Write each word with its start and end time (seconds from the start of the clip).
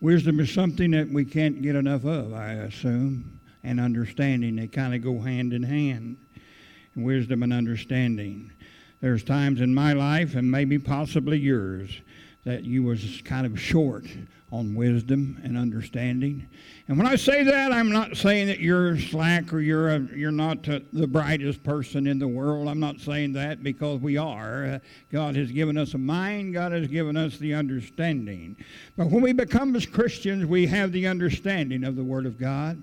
Wisdom 0.00 0.40
is 0.40 0.52
something 0.52 0.92
that 0.92 1.10
we 1.10 1.26
can't 1.26 1.60
get 1.60 1.76
enough 1.76 2.04
of, 2.04 2.32
I 2.32 2.52
assume, 2.52 3.38
and 3.62 3.78
understanding. 3.78 4.56
They 4.56 4.66
kind 4.66 4.94
of 4.94 5.02
go 5.02 5.20
hand 5.20 5.52
in 5.52 5.62
hand. 5.62 6.16
Wisdom 6.96 7.42
and 7.42 7.52
understanding. 7.52 8.50
There's 9.00 9.22
times 9.22 9.60
in 9.60 9.74
my 9.74 9.92
life, 9.92 10.34
and 10.34 10.50
maybe 10.50 10.78
possibly 10.78 11.38
yours, 11.38 11.90
that 12.44 12.64
you 12.64 12.82
was 12.82 13.20
kind 13.24 13.46
of 13.46 13.60
short 13.60 14.06
on 14.52 14.74
wisdom 14.74 15.40
and 15.44 15.56
understanding. 15.56 16.46
And 16.88 16.98
when 16.98 17.06
I 17.06 17.14
say 17.14 17.44
that, 17.44 17.70
I'm 17.72 17.92
not 17.92 18.16
saying 18.16 18.48
that 18.48 18.58
you're 18.58 18.98
slack 18.98 19.52
or 19.52 19.60
you're 19.60 19.90
a, 19.90 20.00
you're 20.14 20.32
not 20.32 20.64
the 20.64 21.06
brightest 21.06 21.62
person 21.62 22.08
in 22.08 22.18
the 22.18 22.26
world. 22.26 22.66
I'm 22.66 22.80
not 22.80 22.98
saying 22.98 23.32
that 23.34 23.62
because 23.62 24.00
we 24.00 24.16
are. 24.16 24.64
Uh, 24.64 24.78
God 25.12 25.36
has 25.36 25.52
given 25.52 25.78
us 25.78 25.94
a 25.94 25.98
mind. 25.98 26.52
God 26.54 26.72
has 26.72 26.88
given 26.88 27.16
us 27.16 27.38
the 27.38 27.54
understanding. 27.54 28.56
But 28.96 29.08
when 29.08 29.22
we 29.22 29.32
become 29.32 29.76
as 29.76 29.86
Christians, 29.86 30.46
we 30.46 30.66
have 30.66 30.90
the 30.90 31.06
understanding 31.06 31.84
of 31.84 31.94
the 31.94 32.04
Word 32.04 32.26
of 32.26 32.38
God. 32.38 32.82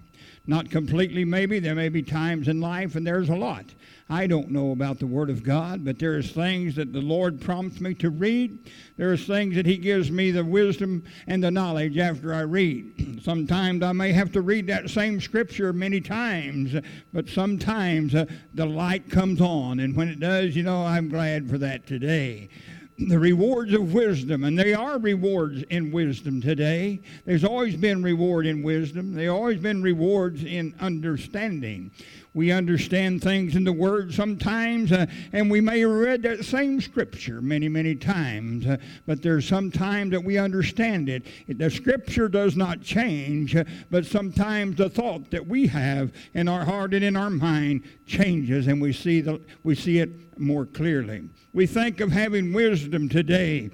Not 0.50 0.72
completely, 0.72 1.26
maybe. 1.26 1.60
There 1.60 1.76
may 1.76 1.90
be 1.90 2.02
times 2.02 2.48
in 2.48 2.62
life, 2.62 2.96
and 2.96 3.06
there's 3.06 3.28
a 3.28 3.36
lot. 3.36 3.66
I 4.10 4.26
don't 4.26 4.52
know 4.52 4.72
about 4.72 5.00
the 5.00 5.08
Word 5.08 5.30
of 5.30 5.44
God, 5.44 5.84
but 5.84 6.00
there's 6.00 6.32
things 6.32 6.76
that 6.76 6.94
the 6.94 7.02
Lord 7.02 7.42
prompts 7.42 7.82
me 7.82 7.94
to 7.96 8.10
read. 8.10 8.72
There's 8.96 9.28
things 9.28 9.56
that 9.56 9.66
He 9.66 9.78
gives 9.78 10.10
me 10.10 10.32
the 10.32 10.46
wisdom 10.46 11.04
and 11.28 11.44
the 11.44 11.52
knowledge 11.52 11.98
after 11.98 12.34
I 12.34 12.42
read. 12.42 13.20
sometimes 13.24 13.84
I 13.84 13.92
may 13.92 14.14
have 14.14 14.32
to 14.34 14.42
read 14.42 14.68
that 14.68 14.90
same 14.90 15.20
scripture 15.20 15.74
many 15.74 16.00
times, 16.00 16.74
but 17.12 17.28
sometimes 17.28 18.16
uh, 18.16 18.26
the 18.54 18.66
light 18.66 19.10
comes 19.10 19.42
on, 19.42 19.82
and 19.82 19.94
when 19.94 20.08
it 20.08 20.22
does, 20.22 20.56
you 20.56 20.64
know, 20.64 20.86
I'm 20.86 21.10
glad 21.10 21.50
for 21.50 21.58
that 21.58 21.86
today 21.86 22.50
the 23.10 23.20
rewards 23.20 23.74
of 23.74 23.94
wisdom, 23.94 24.44
and 24.44 24.58
they 24.58 24.74
are 24.74 24.98
rewards 24.98 25.62
in 25.70 25.92
wisdom 25.92 26.42
today. 26.42 27.00
There's 27.26 27.44
always 27.44 27.76
been 27.76 28.02
reward 28.02 28.48
in 28.48 28.64
wisdom. 28.64 29.14
There's 29.14 29.30
always 29.30 29.60
been 29.60 29.84
rewards 29.84 30.44
in 30.44 30.74
understanding. 30.80 31.92
We 32.38 32.52
understand 32.52 33.24
things 33.24 33.56
in 33.56 33.64
the 33.64 33.74
Word 33.74 34.14
sometimes, 34.14 34.92
uh, 34.92 35.08
and 35.34 35.50
we 35.50 35.60
may 35.60 35.80
have 35.80 35.90
read 35.90 36.22
that 36.22 36.46
same 36.46 36.80
scripture 36.80 37.42
many, 37.42 37.68
many 37.68 37.96
times, 37.96 38.68
uh, 38.68 38.78
but 39.08 39.24
there's 39.24 39.48
some 39.48 39.72
time 39.72 40.12
that 40.12 40.24
we 40.24 40.38
understand 40.38 41.10
it. 41.10 41.26
The 41.48 41.72
scripture 41.72 42.30
does 42.30 42.56
not 42.56 42.84
change, 42.84 43.56
uh, 43.56 43.64
but 43.90 44.06
sometimes 44.06 44.76
the 44.76 44.88
thought 44.88 45.32
that 45.32 45.48
we 45.48 45.66
have 45.66 46.14
in 46.36 46.48
our 46.48 46.64
heart 46.64 46.94
and 46.94 47.04
in 47.04 47.16
our 47.16 47.32
mind 47.32 47.82
changes, 48.06 48.68
and 48.68 48.80
we 48.80 48.94
see, 48.94 49.20
the, 49.20 49.42
we 49.64 49.74
see 49.74 49.98
it 49.98 50.40
more 50.40 50.68
clearly. 50.68 51.28
We 51.54 51.66
think 51.66 52.02
of 52.02 52.12
having 52.12 52.54
wisdom 52.54 53.10
today. 53.10 53.72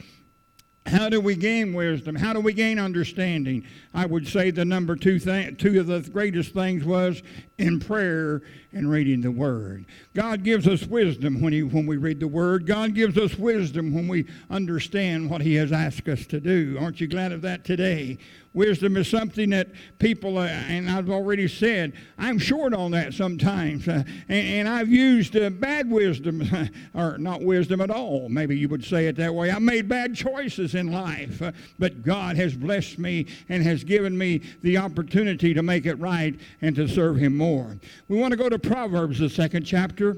How 0.85 1.07
do 1.09 1.21
we 1.21 1.35
gain 1.35 1.73
wisdom? 1.73 2.15
How 2.15 2.33
do 2.33 2.41
we 2.41 2.53
gain 2.53 2.77
understanding? 2.77 3.65
I 3.93 4.05
would 4.05 4.27
say 4.27 4.51
the 4.51 4.65
number 4.65 4.95
two 4.95 5.17
thing, 5.17 5.55
two 5.55 5.79
of 5.79 5.87
the 5.87 6.01
greatest 6.01 6.53
things 6.53 6.83
was 6.83 7.23
in 7.57 7.79
prayer 7.79 8.41
and 8.73 8.89
reading 8.89 9.21
the 9.21 9.31
Word. 9.31 9.85
God 10.13 10.43
gives 10.43 10.67
us 10.67 10.83
wisdom 10.83 11.41
when, 11.41 11.53
he, 11.53 11.63
when 11.63 11.85
we 11.85 11.97
read 11.97 12.19
the 12.19 12.27
Word. 12.27 12.65
God 12.65 12.93
gives 12.95 13.17
us 13.17 13.37
wisdom 13.37 13.93
when 13.93 14.07
we 14.07 14.25
understand 14.49 15.29
what 15.29 15.41
He 15.41 15.55
has 15.55 15.71
asked 15.71 16.07
us 16.07 16.25
to 16.27 16.39
do. 16.39 16.77
Aren't 16.79 16.99
you 16.99 17.07
glad 17.07 17.31
of 17.31 17.41
that 17.43 17.63
today? 17.63 18.17
Wisdom 18.53 18.97
is 18.97 19.07
something 19.07 19.49
that 19.49 19.69
people, 19.97 20.37
uh, 20.37 20.45
and 20.45 20.87
I've 20.87 21.09
already 21.09 21.47
said, 21.47 21.93
I'm 22.19 22.37
short 22.37 22.73
on 22.73 22.91
that 22.91 23.13
sometimes. 23.15 23.87
Uh, 23.87 24.03
and, 24.29 24.47
and, 24.47 24.69
I've 24.69 24.89
used 24.89 25.35
uh, 25.35 25.49
bad 25.49 25.89
wisdom, 25.89 26.43
or 26.93 27.17
not 27.17 27.41
wisdom 27.41 27.81
at 27.81 27.89
all. 27.89 28.29
Maybe 28.29 28.55
you 28.55 28.69
would 28.69 28.85
say 28.85 29.07
it 29.07 29.15
that 29.15 29.33
way. 29.33 29.49
I've 29.49 29.63
made 29.63 29.89
bad 29.89 30.13
choices 30.13 30.75
in 30.75 30.91
life, 30.91 31.41
uh, 31.41 31.51
but 31.79 32.03
God 32.03 32.35
has 32.35 32.53
blessed 32.53 32.99
me 32.99 33.25
and 33.49 33.63
has 33.63 33.83
given 33.83 34.15
me 34.15 34.41
the 34.61 34.77
opportunity 34.77 35.55
to 35.55 35.63
make 35.63 35.87
it 35.87 35.95
right 35.95 36.39
and 36.61 36.75
to 36.75 36.87
serve 36.87 37.17
Him 37.17 37.35
more. 37.35 37.79
We 38.07 38.19
want 38.19 38.33
to 38.33 38.37
go 38.37 38.49
to 38.49 38.59
Proverbs, 38.63 39.19
the 39.19 39.29
second 39.29 39.65
chapter 39.65 40.17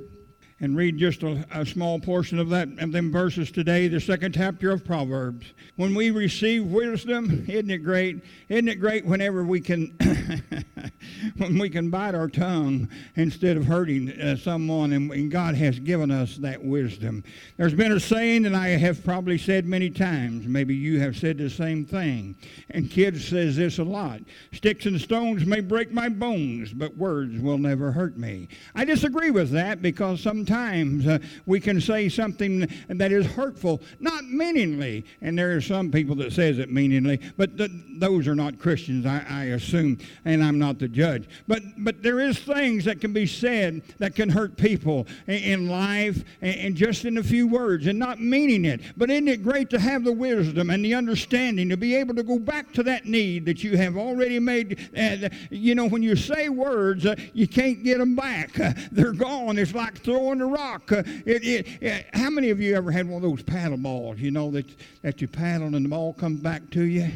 and 0.62 0.78
read 0.78 0.98
just 0.98 1.22
a, 1.24 1.46
a, 1.52 1.66
small 1.66 2.00
portion 2.00 2.40
of 2.40 2.50
that 2.50 2.70
of 2.80 2.92
them 2.94 3.12
verses 3.12 3.52
today, 3.52 3.90
the 3.90 4.00
second 4.00 4.34
chapter 4.34 4.72
of 4.72 4.86
Proverbs. 4.86 5.48
When 5.76 5.94
we 5.94 6.12
receive 6.12 6.66
wisdom, 6.66 7.46
isn't 7.48 7.70
it 7.70 7.80
great? 7.80 8.24
Isn't 8.48 8.70
it 8.70 8.80
great 8.80 9.06
whenever 9.06 9.44
we 9.44 9.60
can 9.60 9.94
when 11.38 11.58
we 11.58 11.70
can 11.70 11.90
bite 11.90 12.16
our 12.16 12.30
tongue 12.30 12.88
instead 13.16 13.58
of 13.58 13.66
hurting 13.66 14.12
uh, 14.12 14.38
someone, 14.38 14.94
and, 14.94 15.12
and, 15.12 15.30
God 15.30 15.56
has 15.56 15.80
given 15.80 16.12
us 16.12 16.38
that 16.38 16.64
wisdom. 16.64 17.24
There's 17.58 17.74
been 17.74 17.92
a 17.92 18.00
saying, 18.00 18.46
and 18.46 18.56
I 18.56 18.70
have 18.70 19.04
probably 19.04 19.38
said 19.38 19.66
many 19.66 19.90
times. 19.90 20.48
Maybe 20.48 20.76
you 20.76 21.00
have 21.02 21.18
said 21.18 21.38
the 21.38 21.50
same 21.50 21.84
thing. 21.84 22.36
And 22.70 22.90
kids 22.90 23.28
says 23.28 23.58
this 23.58 23.80
a 23.80 23.84
lot: 23.84 24.22
"Sticks 24.54 24.86
and 24.86 25.02
stones 25.02 25.46
may 25.46 25.60
break 25.60 25.92
my 25.92 26.08
bones, 26.08 26.74
but 26.74 26.96
words 26.96 27.42
will 27.42 27.58
never 27.58 27.92
hurt 27.92 28.18
me." 28.18 28.48
I 28.74 28.86
disagree 28.86 29.32
with 29.32 29.50
that 29.52 29.82
because 29.82 30.22
some 30.22 30.45
sometimes 30.46 31.08
uh, 31.08 31.18
we 31.48 31.60
can 31.60 31.82
say 31.82 32.08
something 32.08 32.68
that 32.88 33.12
is 33.12 33.26
hurtful, 33.26 33.82
not 34.00 34.26
meaningly. 34.26 35.04
And 35.22 35.38
there 35.38 35.56
are 35.56 35.62
some 35.62 35.90
people 35.92 36.16
that 36.18 36.34
says 36.34 36.60
it 36.60 36.72
meaningly, 36.72 37.20
but 37.36 37.58
th- 37.58 37.72
those 37.98 38.28
are 38.28 38.36
not 38.36 38.60
Christians, 38.60 39.08
I, 39.08 39.26
I, 39.28 39.44
assume, 39.46 39.98
and 40.24 40.44
I'm 40.44 40.60
not 40.60 40.78
the 40.78 40.88
judge. 40.88 41.28
But 41.48 41.64
but 41.80 42.04
there 42.04 42.20
is 42.20 42.38
things 42.38 42.86
that 42.86 43.02
can 43.02 43.12
be 43.12 43.26
said 43.26 43.82
that 43.98 44.14
can 44.14 44.30
hurt 44.30 44.56
people 44.56 45.08
in, 45.26 45.36
in 45.36 45.68
life 45.68 46.24
and, 46.42 46.56
and 46.56 46.76
just 46.76 47.06
in 47.06 47.18
a 47.18 47.24
few 47.24 47.48
words 47.48 47.88
and 47.88 47.98
not 47.98 48.20
meaning 48.20 48.66
it. 48.66 48.82
But 48.96 49.10
isn't 49.10 49.28
it 49.28 49.44
great 49.44 49.72
to 49.72 49.80
have 49.80 50.04
the 50.04 50.14
wisdom 50.14 50.70
and 50.70 50.86
the 50.86 50.94
understanding 50.94 51.70
to 51.70 51.78
be 51.78 51.96
able 51.96 52.14
to 52.16 52.24
go 52.24 52.38
back 52.38 52.72
to 52.74 52.84
that 52.84 53.06
need 53.06 53.46
that 53.46 53.64
you 53.64 53.78
have 53.78 53.98
already 53.98 54.40
made? 54.40 54.90
Uh, 54.96 55.30
you 55.50 55.74
know, 55.74 55.88
when 55.88 56.04
you 56.04 56.16
say 56.16 56.50
words, 56.50 57.06
uh, 57.06 57.16
you 57.34 57.48
can't 57.48 57.84
get 57.84 57.98
them 57.98 58.16
back. 58.16 58.54
They're 58.92 59.14
gone. 59.14 59.58
It's 59.58 59.74
like 59.74 59.98
throwing 60.00 60.35
on 60.36 60.40
the 60.40 60.58
rock. 60.58 60.92
Uh, 60.92 61.04
it, 61.26 61.44
it, 61.44 61.68
it, 61.82 62.06
how 62.14 62.30
many 62.30 62.50
of 62.50 62.60
you 62.60 62.76
ever 62.76 62.92
had 62.92 63.08
one 63.08 63.24
of 63.24 63.30
those 63.30 63.44
paddle 63.44 63.78
balls, 63.78 64.20
you 64.20 64.32
know, 64.32 64.52
that, 64.52 64.66
that 65.02 65.22
you 65.22 65.28
paddle 65.28 65.74
and 65.74 65.86
the 65.86 65.90
ball 65.90 66.14
comes 66.14 66.42
back 66.42 66.70
to 66.72 66.84
you? 66.84 67.10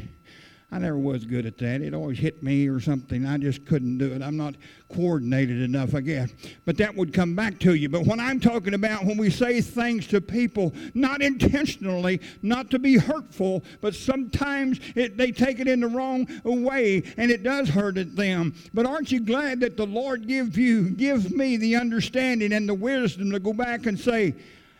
I 0.72 0.78
never 0.78 1.00
was 1.00 1.26
good 1.26 1.48
at 1.48 1.58
that. 1.58 1.82
It 1.82 1.96
always 1.96 2.20
hit 2.20 2.44
me 2.44 2.68
or 2.68 2.80
something. 2.80 3.26
I 3.26 3.40
just 3.40 3.66
couldn't 3.66 3.98
do 3.98 4.14
it. 4.14 4.22
I'm 4.22 4.38
not 4.38 4.54
coordinated 4.94 5.64
enough, 5.64 5.96
I 5.96 6.02
guess. 6.02 6.30
But 6.64 6.78
that 6.78 6.96
would 6.96 7.12
come 7.12 7.36
back 7.36 7.60
to 7.62 7.74
you. 7.74 7.90
But 7.90 8.06
when 8.06 8.20
I'm 8.20 8.40
talking 8.40 8.76
about 8.76 9.04
when 9.04 9.18
we 9.18 9.32
say 9.32 9.62
things 9.62 10.06
to 10.08 10.22
people, 10.22 10.76
not 10.94 11.24
intentionally, 11.24 12.22
not 12.44 12.70
to 12.70 12.78
be 12.78 12.98
hurtful, 12.98 13.64
but 13.82 13.96
sometimes 13.96 14.80
it, 14.94 15.18
they 15.18 15.32
take 15.32 15.60
it 15.60 15.68
in 15.68 15.80
the 15.80 15.88
wrong 15.88 16.28
way 16.44 17.02
and 17.18 17.32
it 17.32 17.42
does 17.42 17.68
hurt 17.70 17.96
them. 18.16 18.54
But 18.72 18.86
aren't 18.86 19.12
you 19.12 19.22
glad 19.22 19.62
that 19.62 19.76
the 19.76 19.88
Lord 19.88 20.28
give 20.28 20.56
you, 20.56 20.92
gives 20.92 21.32
me 21.32 21.58
the 21.58 21.78
understanding 21.78 22.54
and 22.54 22.70
the 22.70 22.76
wisdom 22.76 23.32
to 23.32 23.40
go 23.40 23.54
back 23.54 23.88
and 23.88 24.00
say, 24.00 24.36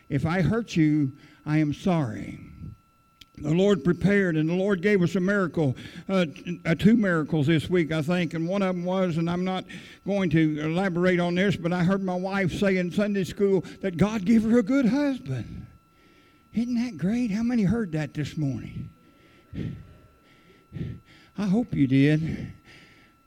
if 0.08 0.24
I 0.24 0.42
hurt 0.42 0.76
you, 0.76 1.14
I 1.48 1.58
am 1.58 1.74
sorry 1.74 2.49
the 3.42 3.54
Lord 3.54 3.84
prepared, 3.84 4.38
and 4.38 4.50
the 4.50 4.54
Lord 4.54 4.82
gave 4.82 5.02
us 5.02 5.16
a 5.16 5.20
miracle, 5.20 5.76
uh, 6.08 6.26
two 6.78 6.96
miracles 6.96 7.48
this 7.48 7.70
week, 7.70 7.92
I 7.92 8.02
think. 8.02 8.34
And 8.34 8.48
one 8.48 8.62
of 8.62 8.76
them 8.76 8.86
was, 8.86 9.18
and 9.18 9.30
I'm 9.30 9.44
not 9.44 9.66
going 10.06 10.30
to 10.32 10.60
elaborate 10.62 11.20
on 11.20 11.36
this, 11.36 11.56
but 11.56 11.74
I 11.74 11.84
heard 11.84 12.04
my 12.04 12.16
wife 12.16 12.52
say 12.54 12.78
in 12.78 12.92
Sunday 12.92 13.24
school 13.24 13.64
that 13.82 13.98
God 13.98 14.26
gave 14.26 14.44
her 14.44 14.60
a 14.60 14.64
good 14.64 14.86
husband. 14.86 15.68
Isn't 16.54 16.76
that 16.76 16.98
great? 16.98 17.32
How 17.32 17.44
many 17.44 17.64
heard 17.64 17.92
that 17.94 18.14
this 18.14 18.36
morning? 18.38 18.90
I 21.38 21.46
hope 21.46 21.74
you 21.74 21.88
did. 21.88 22.54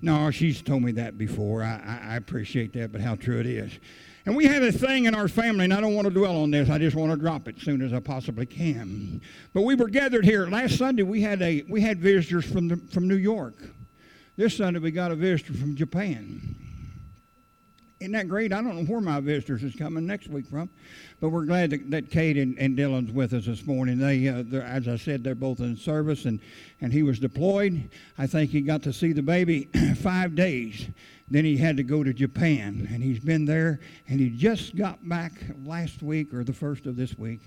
No, 0.00 0.30
she's 0.30 0.60
told 0.60 0.82
me 0.82 0.92
that 0.92 1.16
before. 1.16 1.62
I, 1.62 1.80
I, 1.84 2.14
I 2.14 2.16
appreciate 2.16 2.72
that, 2.74 2.92
but 2.92 3.00
how 3.00 3.14
true 3.14 3.38
it 3.38 3.46
is. 3.46 3.72
And 4.24 4.36
we 4.36 4.46
had 4.46 4.62
a 4.62 4.70
thing 4.70 5.06
in 5.06 5.14
our 5.14 5.26
family, 5.26 5.64
and 5.64 5.74
I 5.74 5.80
don't 5.80 5.94
want 5.94 6.06
to 6.06 6.14
dwell 6.14 6.36
on 6.36 6.52
this. 6.52 6.70
I 6.70 6.78
just 6.78 6.94
want 6.94 7.10
to 7.10 7.16
drop 7.16 7.48
it 7.48 7.56
as 7.56 7.62
soon 7.62 7.82
as 7.82 7.92
I 7.92 7.98
possibly 7.98 8.46
can. 8.46 9.20
But 9.52 9.62
we 9.62 9.74
were 9.74 9.88
gathered 9.88 10.24
here 10.24 10.46
last 10.46 10.78
Sunday. 10.78 11.02
We 11.02 11.22
had 11.22 11.42
a 11.42 11.64
we 11.68 11.80
had 11.80 11.98
visitors 11.98 12.44
from 12.44 12.68
the, 12.68 12.76
from 12.76 13.08
New 13.08 13.16
York. 13.16 13.54
This 14.36 14.56
Sunday 14.56 14.78
we 14.78 14.92
got 14.92 15.10
a 15.10 15.16
visitor 15.16 15.54
from 15.54 15.74
Japan. 15.74 16.56
Isn't 17.98 18.12
that 18.12 18.28
great? 18.28 18.52
I 18.52 18.60
don't 18.62 18.76
know 18.76 18.84
where 18.84 19.00
my 19.00 19.20
visitors 19.20 19.62
is 19.62 19.76
coming 19.76 20.06
next 20.06 20.26
week 20.28 20.46
from, 20.46 20.68
but 21.20 21.28
we're 21.28 21.44
glad 21.44 21.70
that, 21.70 21.90
that 21.92 22.10
Kate 22.10 22.36
and, 22.36 22.58
and 22.58 22.76
Dylan's 22.76 23.12
with 23.12 23.32
us 23.32 23.46
this 23.46 23.64
morning. 23.64 23.98
They, 23.98 24.26
uh, 24.26 24.42
as 24.60 24.88
I 24.88 24.96
said, 24.96 25.22
they're 25.22 25.36
both 25.36 25.60
in 25.60 25.76
service, 25.76 26.24
and, 26.24 26.40
and 26.80 26.92
he 26.92 27.04
was 27.04 27.20
deployed. 27.20 27.90
I 28.18 28.26
think 28.26 28.50
he 28.50 28.60
got 28.60 28.82
to 28.84 28.92
see 28.92 29.12
the 29.12 29.22
baby 29.22 29.68
five 29.98 30.34
days 30.34 30.88
then 31.30 31.44
he 31.44 31.56
had 31.56 31.76
to 31.76 31.82
go 31.82 32.02
to 32.02 32.12
Japan, 32.12 32.88
and 32.92 33.02
he's 33.02 33.20
been 33.20 33.44
there, 33.44 33.80
and 34.08 34.20
he 34.20 34.30
just 34.30 34.76
got 34.76 35.06
back 35.08 35.32
last 35.64 36.02
week 36.02 36.34
or 36.34 36.44
the 36.44 36.52
first 36.52 36.86
of 36.86 36.96
this 36.96 37.16
week. 37.18 37.40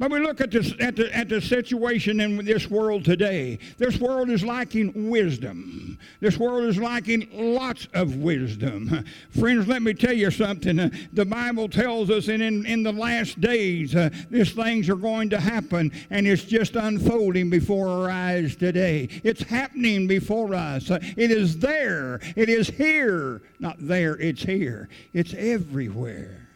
But 0.00 0.10
we 0.10 0.20
look 0.20 0.40
at, 0.40 0.50
this, 0.50 0.72
at, 0.80 0.96
the, 0.96 1.14
at 1.14 1.28
the 1.28 1.42
situation 1.42 2.20
in 2.20 2.42
this 2.42 2.70
world 2.70 3.04
today. 3.04 3.58
This 3.76 3.98
world 3.98 4.30
is 4.30 4.42
lacking 4.42 5.10
wisdom. 5.10 5.98
This 6.20 6.38
world 6.38 6.64
is 6.64 6.78
lacking 6.78 7.28
lots 7.34 7.86
of 7.92 8.16
wisdom. 8.16 9.04
Friends, 9.38 9.68
let 9.68 9.82
me 9.82 9.92
tell 9.92 10.14
you 10.14 10.30
something. 10.30 10.90
The 11.12 11.26
Bible 11.26 11.68
tells 11.68 12.08
us 12.08 12.28
in, 12.28 12.40
in, 12.40 12.64
in 12.64 12.82
the 12.82 12.92
last 12.92 13.42
days, 13.42 13.94
uh, 13.94 14.08
these 14.30 14.54
things 14.54 14.88
are 14.88 14.96
going 14.96 15.28
to 15.28 15.38
happen, 15.38 15.92
and 16.08 16.26
it's 16.26 16.44
just 16.44 16.76
unfolding 16.76 17.50
before 17.50 17.86
our 17.86 18.10
eyes 18.10 18.56
today. 18.56 19.06
It's 19.22 19.42
happening 19.42 20.06
before 20.06 20.54
us. 20.54 20.90
Uh, 20.90 20.98
it 21.02 21.30
is 21.30 21.58
there. 21.58 22.20
It 22.36 22.48
is 22.48 22.68
here. 22.68 23.42
Not 23.58 23.76
there, 23.78 24.16
it's 24.16 24.42
here. 24.44 24.88
It's 25.12 25.34
everywhere. 25.34 26.48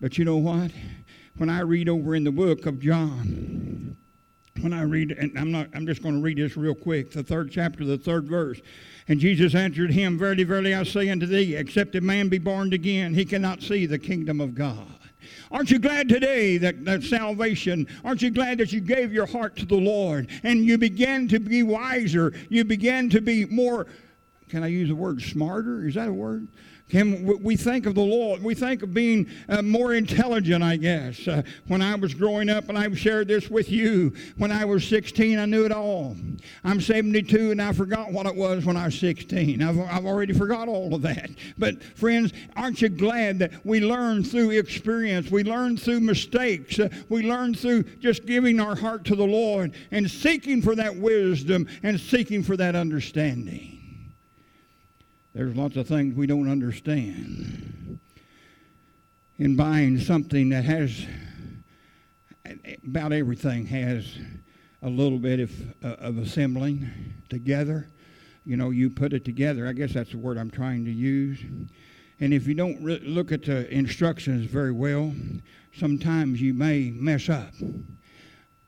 But 0.00 0.16
you 0.16 0.24
know 0.24 0.38
what? 0.38 0.70
When 1.38 1.48
I 1.48 1.60
read 1.60 1.88
over 1.88 2.16
in 2.16 2.24
the 2.24 2.32
book 2.32 2.66
of 2.66 2.80
John, 2.80 3.96
when 4.60 4.72
I 4.72 4.82
read, 4.82 5.12
and 5.12 5.38
I'm 5.38 5.52
not, 5.52 5.68
I'm 5.72 5.86
just 5.86 6.02
going 6.02 6.16
to 6.16 6.20
read 6.20 6.38
this 6.38 6.56
real 6.56 6.74
quick, 6.74 7.12
the 7.12 7.22
third 7.22 7.52
chapter, 7.52 7.84
the 7.84 7.96
third 7.96 8.26
verse. 8.26 8.60
And 9.06 9.20
Jesus 9.20 9.54
answered 9.54 9.92
him, 9.92 10.18
Verily, 10.18 10.42
verily, 10.42 10.74
I 10.74 10.82
say 10.82 11.08
unto 11.10 11.26
thee, 11.26 11.54
except 11.54 11.94
a 11.94 12.00
man 12.00 12.28
be 12.28 12.38
born 12.38 12.72
again, 12.72 13.14
he 13.14 13.24
cannot 13.24 13.62
see 13.62 13.86
the 13.86 14.00
kingdom 14.00 14.40
of 14.40 14.56
God. 14.56 14.88
Aren't 15.52 15.70
you 15.70 15.78
glad 15.78 16.08
today 16.08 16.58
that, 16.58 16.84
that 16.84 17.04
salvation, 17.04 17.86
aren't 18.04 18.20
you 18.20 18.30
glad 18.30 18.58
that 18.58 18.72
you 18.72 18.80
gave 18.80 19.12
your 19.12 19.26
heart 19.26 19.54
to 19.58 19.64
the 19.64 19.76
Lord 19.76 20.28
and 20.42 20.64
you 20.64 20.76
began 20.76 21.28
to 21.28 21.38
be 21.38 21.62
wiser? 21.62 22.32
You 22.48 22.64
began 22.64 23.10
to 23.10 23.20
be 23.20 23.44
more, 23.44 23.86
can 24.48 24.64
I 24.64 24.68
use 24.68 24.88
the 24.88 24.96
word 24.96 25.22
smarter? 25.22 25.86
Is 25.86 25.94
that 25.94 26.08
a 26.08 26.12
word? 26.12 26.48
Can 26.88 27.42
we 27.42 27.54
think 27.56 27.84
of 27.84 27.94
the 27.94 28.00
Lord? 28.00 28.42
We 28.42 28.54
think 28.54 28.82
of 28.82 28.94
being 28.94 29.28
uh, 29.48 29.60
more 29.60 29.92
intelligent, 29.92 30.64
I 30.64 30.76
guess. 30.76 31.28
Uh, 31.28 31.42
when 31.66 31.82
I 31.82 31.94
was 31.96 32.14
growing 32.14 32.48
up, 32.48 32.70
and 32.70 32.78
I've 32.78 32.98
shared 32.98 33.28
this 33.28 33.50
with 33.50 33.70
you, 33.70 34.14
when 34.38 34.50
I 34.50 34.64
was 34.64 34.88
16, 34.88 35.38
I 35.38 35.44
knew 35.44 35.66
it 35.66 35.72
all. 35.72 36.16
I'm 36.64 36.80
72, 36.80 37.50
and 37.50 37.60
I 37.60 37.72
forgot 37.72 38.10
what 38.10 38.24
it 38.24 38.34
was 38.34 38.64
when 38.64 38.78
I 38.78 38.86
was 38.86 38.98
16. 38.98 39.62
I've, 39.62 39.78
I've 39.78 40.06
already 40.06 40.32
forgot 40.32 40.66
all 40.66 40.94
of 40.94 41.02
that. 41.02 41.30
But, 41.58 41.82
friends, 41.82 42.32
aren't 42.56 42.80
you 42.80 42.88
glad 42.88 43.38
that 43.40 43.66
we 43.66 43.80
learn 43.80 44.24
through 44.24 44.50
experience? 44.52 45.30
We 45.30 45.44
learn 45.44 45.76
through 45.76 46.00
mistakes. 46.00 46.78
Uh, 46.78 46.88
we 47.10 47.22
learn 47.22 47.52
through 47.52 47.82
just 48.00 48.24
giving 48.24 48.60
our 48.60 48.74
heart 48.74 49.04
to 49.06 49.16
the 49.16 49.26
Lord 49.26 49.74
and 49.90 50.10
seeking 50.10 50.62
for 50.62 50.74
that 50.76 50.96
wisdom 50.96 51.68
and 51.82 52.00
seeking 52.00 52.42
for 52.42 52.56
that 52.56 52.74
understanding. 52.74 53.77
There's 55.38 55.54
lots 55.54 55.76
of 55.76 55.86
things 55.86 56.16
we 56.16 56.26
don't 56.26 56.50
understand. 56.50 58.00
In 59.38 59.54
buying 59.54 60.00
something 60.00 60.48
that 60.48 60.64
has, 60.64 61.06
about 62.84 63.12
everything 63.12 63.64
has 63.66 64.18
a 64.82 64.88
little 64.88 65.20
bit 65.20 65.38
of, 65.38 65.52
uh, 65.84 65.90
of 66.00 66.18
assembling 66.18 66.90
together. 67.28 67.86
You 68.44 68.56
know, 68.56 68.70
you 68.70 68.90
put 68.90 69.12
it 69.12 69.24
together. 69.24 69.68
I 69.68 69.74
guess 69.74 69.92
that's 69.92 70.10
the 70.10 70.18
word 70.18 70.38
I'm 70.38 70.50
trying 70.50 70.84
to 70.86 70.90
use. 70.90 71.38
And 72.18 72.34
if 72.34 72.48
you 72.48 72.54
don't 72.54 72.82
re- 72.82 72.98
look 73.04 73.30
at 73.30 73.44
the 73.44 73.72
instructions 73.72 74.44
very 74.46 74.72
well, 74.72 75.14
sometimes 75.72 76.42
you 76.42 76.52
may 76.52 76.90
mess 76.90 77.28
up. 77.28 77.54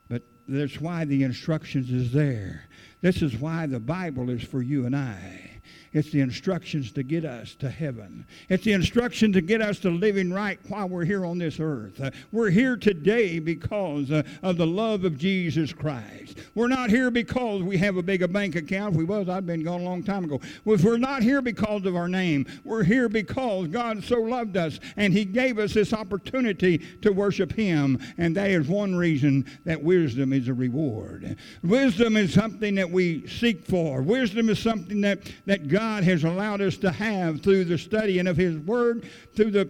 But 0.09 0.23
that's 0.47 0.81
why 0.81 1.05
the 1.05 1.25
instructions 1.25 1.91
is 1.91 2.13
there. 2.13 2.69
This 3.01 3.23
is 3.23 3.35
why 3.39 3.67
the 3.67 3.81
Bible 3.81 4.31
is 4.31 4.45
for 4.45 4.63
you 4.63 4.87
and 4.87 4.95
I. 4.95 5.50
It's 5.93 6.13
the 6.13 6.21
instructions 6.21 6.93
to 6.93 7.03
get 7.03 7.25
us 7.25 7.57
to 7.57 7.69
heaven. 7.69 8.25
It's 8.49 8.63
the 8.63 8.75
instruction 8.75 9.33
to 9.33 9.41
get 9.41 9.61
us 9.61 9.81
to 9.81 9.91
living 9.91 10.33
right 10.33 10.61
while 10.69 10.89
we're 10.89 11.05
here 11.05 11.27
on 11.27 11.39
this 11.39 11.59
earth. 11.59 12.01
Uh, 12.01 12.13
we're 12.31 12.51
here 12.51 12.77
today 12.77 13.41
because 13.41 14.13
uh, 14.13 14.23
of 14.45 14.57
the 14.57 14.67
love 14.67 15.05
of 15.05 15.19
Jesus 15.19 15.73
Christ. 15.73 16.39
We're 16.55 16.69
not 16.69 16.91
here 16.91 17.11
because 17.11 17.63
we 17.63 17.77
have 17.79 17.97
a 17.97 18.05
big 18.05 18.33
bank 18.33 18.55
account. 18.55 18.95
If 18.95 18.99
we 18.99 19.05
was, 19.05 19.29
I'd 19.29 19.47
been 19.47 19.65
gone 19.65 19.81
a 19.81 19.85
long 19.85 20.05
time 20.05 20.23
ago. 20.23 20.41
If 20.65 20.85
we're 20.85 20.97
not 20.97 21.25
here 21.25 21.43
because 21.43 21.85
of 21.85 21.97
our 21.97 22.09
name, 22.09 22.47
we're 22.63 22.85
here 22.85 23.09
because 23.09 23.67
God 23.67 24.05
so 24.05 24.21
loved 24.21 24.57
us 24.57 24.79
and 24.97 25.13
He 25.13 25.25
gave 25.25 25.59
us 25.59 25.75
this 25.75 25.93
opportunity 25.93 26.79
to 27.03 27.11
worship 27.11 27.53
Him. 27.53 27.99
And 28.17 28.37
that 28.37 28.51
is 28.51 28.69
one 28.69 28.95
reason 28.95 29.45
that 29.65 29.83
wisdom 29.83 30.33
is 30.33 30.47
a 30.47 30.55
reward. 30.55 31.37
Wisdom 31.65 32.17
is 32.17 32.33
something 32.33 32.77
that 32.77 32.91
we 32.91 33.27
seek 33.27 33.65
for. 33.65 34.03
Wisdom 34.03 34.51
is 34.51 34.61
something 34.61 35.01
that, 35.01 35.21
that 35.47 35.67
God 35.67 35.80
God 35.81 36.05
has 36.05 36.25
allowed 36.25 36.61
us 36.61 36.77
to 36.77 36.93
have 36.93 37.41
through 37.41 37.65
the 37.65 37.79
studying 37.79 38.27
of 38.27 38.37
His 38.37 38.59
Word, 38.59 39.09
through 39.35 39.51
the, 39.51 39.67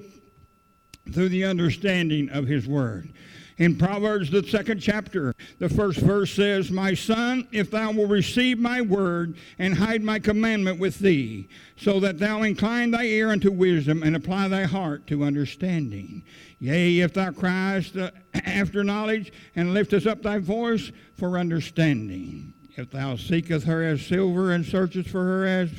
through 1.13 1.29
the 1.29 1.45
understanding 1.45 2.29
of 2.31 2.49
His 2.49 2.67
Word. 2.67 3.13
In 3.59 3.77
Proverbs, 3.77 4.29
the 4.29 4.43
second 4.43 4.81
chapter, 4.81 5.33
the 5.61 5.69
first 5.69 6.01
verse 6.01 6.33
says, 6.35 6.69
My 6.69 6.95
son, 6.95 7.47
if 7.53 7.71
thou 7.71 7.93
wilt 7.93 8.11
receive 8.11 8.59
my 8.59 8.81
word 8.81 9.37
and 9.61 9.73
hide 9.73 10.03
my 10.03 10.19
commandment 10.19 10.81
with 10.81 10.99
thee, 10.99 11.49
so 11.77 12.01
that 12.01 12.19
thou 12.19 12.43
incline 12.43 12.91
thy 12.91 13.05
ear 13.05 13.31
unto 13.31 13.53
wisdom 13.53 14.03
and 14.03 14.17
apply 14.17 14.49
thy 14.49 14.65
heart 14.65 15.07
to 15.07 15.23
understanding. 15.23 16.25
Yea, 16.59 16.99
if 16.99 17.15
thou 17.15 17.31
criest 17.31 17.97
after 18.35 18.83
knowledge 18.83 19.33
and 19.55 19.75
liftest 19.75 20.09
up 20.09 20.23
thy 20.23 20.39
voice 20.39 20.91
for 21.15 21.39
understanding. 21.39 22.53
If 22.77 22.91
thou 22.91 23.17
seekest 23.17 23.67
her 23.67 23.83
as 23.83 24.05
silver 24.05 24.53
and 24.53 24.65
searchest 24.65 25.09
for 25.09 25.25
her 25.25 25.47
as, 25.47 25.71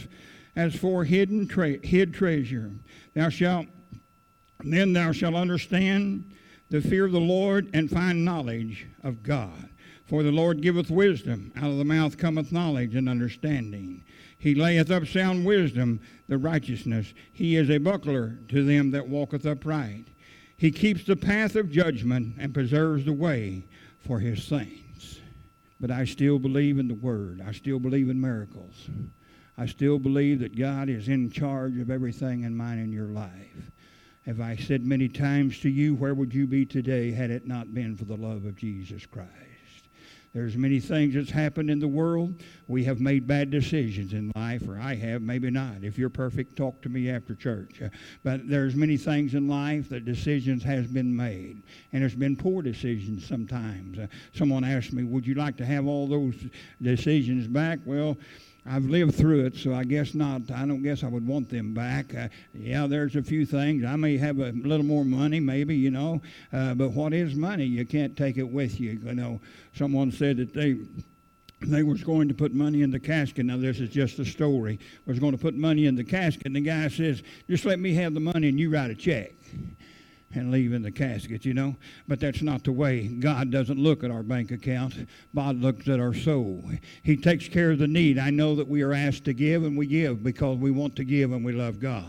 as 0.55 0.75
for 0.75 1.03
hidden 1.03 1.47
tre- 1.47 1.79
hid 1.85 2.13
treasure, 2.13 2.71
thou 3.13 3.29
shalt 3.29 3.67
then 4.63 4.93
thou 4.93 5.11
shalt 5.11 5.35
understand 5.35 6.31
the 6.69 6.81
fear 6.81 7.05
of 7.05 7.11
the 7.11 7.19
Lord 7.19 7.69
and 7.73 7.89
find 7.89 8.23
knowledge 8.23 8.87
of 9.03 9.23
God. 9.23 9.69
For 10.05 10.23
the 10.23 10.31
Lord 10.31 10.61
giveth 10.61 10.91
wisdom, 10.91 11.51
out 11.55 11.71
of 11.71 11.77
the 11.77 11.85
mouth 11.85 12.17
cometh 12.17 12.51
knowledge 12.51 12.95
and 12.95 13.07
understanding. 13.07 14.03
He 14.37 14.55
layeth 14.55 14.91
up 14.91 15.07
sound 15.07 15.45
wisdom, 15.45 16.01
the 16.27 16.37
righteousness. 16.37 17.13
He 17.31 17.55
is 17.55 17.69
a 17.69 17.77
buckler 17.77 18.37
to 18.49 18.63
them 18.63 18.91
that 18.91 19.07
walketh 19.07 19.45
upright. 19.45 20.05
He 20.57 20.71
keeps 20.71 21.05
the 21.05 21.15
path 21.15 21.55
of 21.55 21.71
judgment 21.71 22.35
and 22.37 22.53
preserves 22.53 23.05
the 23.05 23.13
way 23.13 23.65
for 23.99 24.19
his 24.19 24.43
saints. 24.43 24.90
But 25.81 25.89
I 25.89 26.05
still 26.05 26.37
believe 26.37 26.77
in 26.77 26.87
the 26.87 26.93
Word. 26.93 27.41
I 27.45 27.51
still 27.51 27.79
believe 27.79 28.07
in 28.07 28.21
miracles. 28.21 28.87
I 29.57 29.65
still 29.65 29.97
believe 29.97 30.39
that 30.39 30.55
God 30.55 30.89
is 30.89 31.07
in 31.07 31.31
charge 31.31 31.77
of 31.79 31.89
everything 31.89 32.43
in 32.43 32.55
mine 32.55 32.77
and 32.77 32.93
your 32.93 33.07
life. 33.07 33.71
Have 34.27 34.39
I 34.39 34.55
said 34.55 34.85
many 34.85 35.09
times 35.09 35.59
to 35.61 35.69
you, 35.69 35.95
where 35.95 36.13
would 36.13 36.35
you 36.35 36.45
be 36.45 36.67
today 36.67 37.11
had 37.11 37.31
it 37.31 37.47
not 37.47 37.73
been 37.73 37.97
for 37.97 38.05
the 38.05 38.15
love 38.15 38.45
of 38.45 38.55
Jesus 38.55 39.07
Christ? 39.07 39.50
There's 40.33 40.55
many 40.55 40.79
things 40.79 41.13
that's 41.13 41.29
happened 41.29 41.69
in 41.69 41.79
the 41.79 41.87
world. 41.89 42.41
We 42.67 42.85
have 42.85 43.01
made 43.01 43.27
bad 43.27 43.49
decisions 43.49 44.13
in 44.13 44.31
life, 44.33 44.65
or 44.67 44.79
I 44.79 44.95
have, 44.95 45.21
maybe 45.21 45.49
not. 45.49 45.83
If 45.83 45.97
you're 45.97 46.09
perfect, 46.09 46.55
talk 46.55 46.81
to 46.83 46.89
me 46.89 47.09
after 47.09 47.35
church. 47.35 47.81
Uh, 47.81 47.89
but 48.23 48.47
there's 48.47 48.73
many 48.73 48.95
things 48.95 49.33
in 49.33 49.49
life 49.49 49.89
that 49.89 50.05
decisions 50.05 50.63
has 50.63 50.87
been 50.87 51.13
made, 51.13 51.61
and 51.91 52.01
there's 52.01 52.15
been 52.15 52.37
poor 52.37 52.61
decisions 52.61 53.27
sometimes. 53.27 53.99
Uh, 53.99 54.07
someone 54.33 54.63
asked 54.63 54.93
me, 54.93 55.03
"Would 55.03 55.27
you 55.27 55.35
like 55.35 55.57
to 55.57 55.65
have 55.65 55.85
all 55.85 56.07
those 56.07 56.35
decisions 56.81 57.47
back?" 57.47 57.79
Well. 57.85 58.17
I've 58.65 58.85
lived 58.85 59.15
through 59.15 59.45
it, 59.45 59.55
so 59.55 59.73
I 59.73 59.83
guess 59.83 60.13
not. 60.13 60.43
I 60.51 60.65
don't 60.67 60.83
guess 60.83 61.03
I 61.03 61.07
would 61.07 61.25
want 61.25 61.49
them 61.49 61.73
back. 61.73 62.13
Uh, 62.13 62.27
yeah, 62.53 62.85
there's 62.85 63.15
a 63.15 63.23
few 63.23 63.45
things. 63.45 63.83
I 63.83 63.95
may 63.95 64.17
have 64.17 64.39
a 64.39 64.51
little 64.51 64.85
more 64.85 65.03
money, 65.03 65.39
maybe, 65.39 65.75
you 65.75 65.89
know. 65.89 66.21
Uh, 66.53 66.75
but 66.75 66.91
what 66.91 67.11
is 67.13 67.33
money? 67.33 67.65
You 67.65 67.85
can't 67.85 68.15
take 68.15 68.37
it 68.37 68.47
with 68.47 68.79
you. 68.79 68.99
You 69.03 69.15
know, 69.15 69.41
someone 69.73 70.11
said 70.11 70.37
that 70.37 70.53
they 70.53 70.77
they 71.63 71.83
was 71.83 72.03
going 72.03 72.27
to 72.27 72.33
put 72.33 72.53
money 72.53 72.81
in 72.81 72.89
the 72.89 72.99
casket. 72.99 73.45
Now 73.45 73.57
this 73.57 73.79
is 73.79 73.89
just 73.89 74.19
a 74.19 74.25
story. 74.25 74.79
Was 75.05 75.19
going 75.19 75.33
to 75.33 75.37
put 75.37 75.55
money 75.55 75.85
in 75.87 75.95
the 75.95 76.03
casket, 76.03 76.45
and 76.45 76.55
the 76.55 76.61
guy 76.61 76.87
says, 76.87 77.23
"Just 77.49 77.65
let 77.65 77.79
me 77.79 77.93
have 77.95 78.13
the 78.13 78.19
money, 78.19 78.47
and 78.47 78.59
you 78.59 78.69
write 78.69 78.91
a 78.91 78.95
check." 78.95 79.33
And 80.33 80.51
leave 80.51 80.73
in 80.73 80.81
the 80.81 80.91
casket, 80.91 81.45
you 81.45 81.53
know. 81.53 81.75
But 82.07 82.19
that's 82.19 82.41
not 82.41 82.63
the 82.63 82.71
way. 82.71 83.07
God 83.07 83.51
doesn't 83.51 83.79
look 83.79 84.03
at 84.03 84.11
our 84.11 84.23
bank 84.23 84.51
account. 84.51 84.95
God 85.35 85.57
looks 85.57 85.87
at 85.87 85.99
our 85.99 86.13
soul. 86.13 86.63
He 87.03 87.17
takes 87.17 87.47
care 87.47 87.71
of 87.71 87.79
the 87.79 87.87
need. 87.87 88.17
I 88.17 88.29
know 88.29 88.55
that 88.55 88.67
we 88.67 88.81
are 88.81 88.93
asked 88.93 89.25
to 89.25 89.33
give, 89.33 89.63
and 89.63 89.77
we 89.77 89.87
give 89.87 90.23
because 90.23 90.57
we 90.57 90.71
want 90.71 90.95
to 90.97 91.03
give 91.03 91.31
and 91.31 91.43
we 91.43 91.53
love 91.53 91.79
God. 91.79 92.05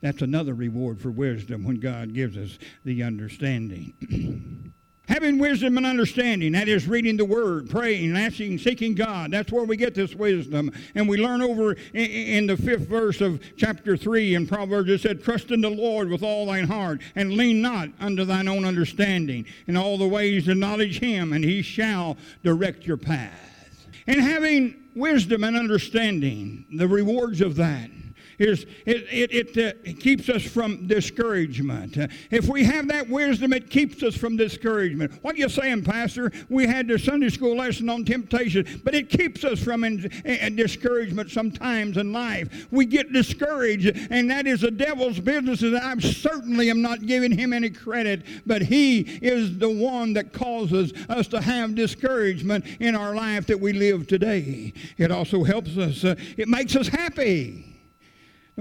That's 0.00 0.22
another 0.22 0.54
reward 0.54 1.00
for 1.00 1.10
wisdom 1.10 1.64
when 1.64 1.80
God 1.80 2.14
gives 2.14 2.36
us 2.36 2.58
the 2.84 3.02
understanding. 3.02 4.71
Having 5.08 5.38
wisdom 5.38 5.76
and 5.76 5.84
understanding, 5.84 6.52
that 6.52 6.68
is 6.68 6.86
reading 6.86 7.16
the 7.16 7.24
Word, 7.24 7.68
praying, 7.68 8.16
asking, 8.16 8.58
seeking 8.58 8.94
God. 8.94 9.32
That's 9.32 9.50
where 9.50 9.64
we 9.64 9.76
get 9.76 9.96
this 9.96 10.14
wisdom. 10.14 10.70
And 10.94 11.08
we 11.08 11.16
learn 11.16 11.42
over 11.42 11.76
in, 11.92 12.46
the 12.46 12.56
fifth 12.56 12.88
verse 12.88 13.20
of 13.20 13.40
chapter 13.56 13.96
3 13.96 14.36
in 14.36 14.46
Proverbs, 14.46 14.90
it 14.90 15.00
said, 15.00 15.24
Trust 15.24 15.50
in 15.50 15.60
the 15.60 15.70
Lord 15.70 16.08
with 16.08 16.22
all 16.22 16.46
thine 16.46 16.68
heart, 16.68 17.00
and 17.16 17.34
lean 17.34 17.60
not 17.60 17.88
unto 17.98 18.24
thine 18.24 18.46
own 18.46 18.64
understanding. 18.64 19.44
In 19.66 19.76
all 19.76 19.98
the 19.98 20.06
ways 20.06 20.46
acknowledge 20.46 21.00
him, 21.00 21.32
and 21.32 21.44
he 21.44 21.62
shall 21.62 22.16
direct 22.44 22.86
your 22.86 22.96
path. 22.96 23.88
And 24.06 24.20
having 24.20 24.84
wisdom 24.94 25.42
and 25.42 25.56
understanding, 25.56 26.64
the 26.72 26.88
rewards 26.88 27.40
of 27.40 27.56
that 27.56 27.90
is 28.38 28.64
it, 28.86 29.06
it, 29.10 29.32
it, 29.32 29.48
uh, 29.58 29.78
it 29.84 30.00
keeps 30.00 30.28
us 30.28 30.42
from 30.42 30.86
discouragement. 30.86 31.98
Uh, 31.98 32.08
if 32.30 32.48
we 32.48 32.64
have 32.64 32.88
that 32.88 33.08
wisdom, 33.08 33.52
it 33.52 33.70
keeps 33.70 34.02
us 34.02 34.16
from 34.16 34.36
discouragement. 34.36 35.12
What 35.22 35.34
are 35.34 35.38
you 35.38 35.48
saying, 35.48 35.84
Pastor? 35.84 36.32
We 36.48 36.66
had 36.66 36.88
the 36.88 36.98
Sunday 36.98 37.28
school 37.28 37.56
lesson 37.56 37.88
on 37.88 38.04
temptation, 38.04 38.80
but 38.84 38.94
it 38.94 39.08
keeps 39.08 39.44
us 39.44 39.62
from 39.62 39.84
in, 39.84 40.10
in 40.24 40.56
discouragement 40.56 41.30
sometimes 41.30 41.96
in 41.96 42.12
life. 42.12 42.66
We 42.70 42.86
get 42.86 43.12
discouraged, 43.12 43.96
and 44.10 44.30
that 44.30 44.46
is 44.46 44.62
the 44.62 44.70
devil's 44.70 45.20
business, 45.20 45.62
and 45.62 45.76
I 45.76 45.98
certainly 45.98 46.70
am 46.70 46.82
not 46.82 47.06
giving 47.06 47.32
him 47.32 47.52
any 47.52 47.70
credit, 47.70 48.22
but 48.46 48.62
he 48.62 49.00
is 49.00 49.58
the 49.58 49.70
one 49.70 50.12
that 50.14 50.32
causes 50.32 50.92
us 51.08 51.28
to 51.28 51.40
have 51.40 51.74
discouragement 51.74 52.64
in 52.80 52.94
our 52.94 53.14
life 53.14 53.46
that 53.46 53.60
we 53.60 53.72
live 53.72 54.06
today. 54.06 54.72
It 54.98 55.10
also 55.10 55.44
helps 55.44 55.76
us, 55.76 56.04
uh, 56.04 56.14
it 56.36 56.48
makes 56.48 56.76
us 56.76 56.88
happy. 56.88 57.71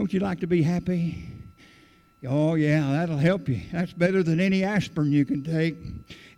Don't 0.02 0.14
you 0.14 0.20
like 0.20 0.40
to 0.40 0.48
be 0.48 0.64
happy? 0.64 1.28
Oh, 2.28 2.56
yeah, 2.56 2.92
that'll 2.92 3.20
help 3.20 3.48
you. 3.48 3.62
That's 3.72 3.94
better 3.94 4.24
than 4.24 4.40
any 4.40 4.64
aspirin 4.64 5.12
you 5.12 5.26
can 5.26 5.44
take. 5.44 5.76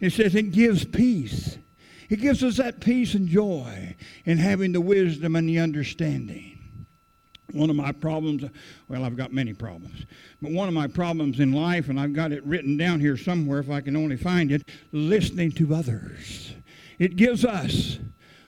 It 0.02 0.12
says 0.12 0.36
it 0.36 0.52
gives 0.52 0.84
peace. 0.84 1.58
It 2.10 2.20
gives 2.20 2.44
us 2.44 2.58
that 2.58 2.82
peace 2.82 3.14
and 3.14 3.26
joy 3.26 3.96
in 4.26 4.38
having 4.38 4.74
the 4.74 4.82
wisdom 4.82 5.38
and 5.38 5.48
the 5.48 5.60
understanding. 5.60 6.60
One 7.54 7.70
of 7.70 7.78
my 7.78 7.94
problems, 7.94 8.44
well, 8.90 9.06
I've 9.06 9.16
got 9.16 9.32
many 9.32 9.54
problems, 9.54 10.08
but 10.42 10.52
one 10.52 10.68
of 10.68 10.74
my 10.74 10.88
problems 10.88 11.40
in 11.40 11.54
life, 11.54 11.88
and 11.88 11.98
I've 11.98 12.12
got 12.12 12.34
it 12.34 12.46
written 12.46 12.76
down 12.76 13.00
here 13.00 13.16
somewhere 13.16 13.60
if 13.60 13.70
I 13.70 13.80
can 13.80 13.96
only 13.96 14.18
find 14.18 14.52
it, 14.52 14.68
listening 14.92 15.54
to 15.54 15.74
others. 15.74 16.54
It 17.00 17.16
gives 17.16 17.46
us 17.46 17.98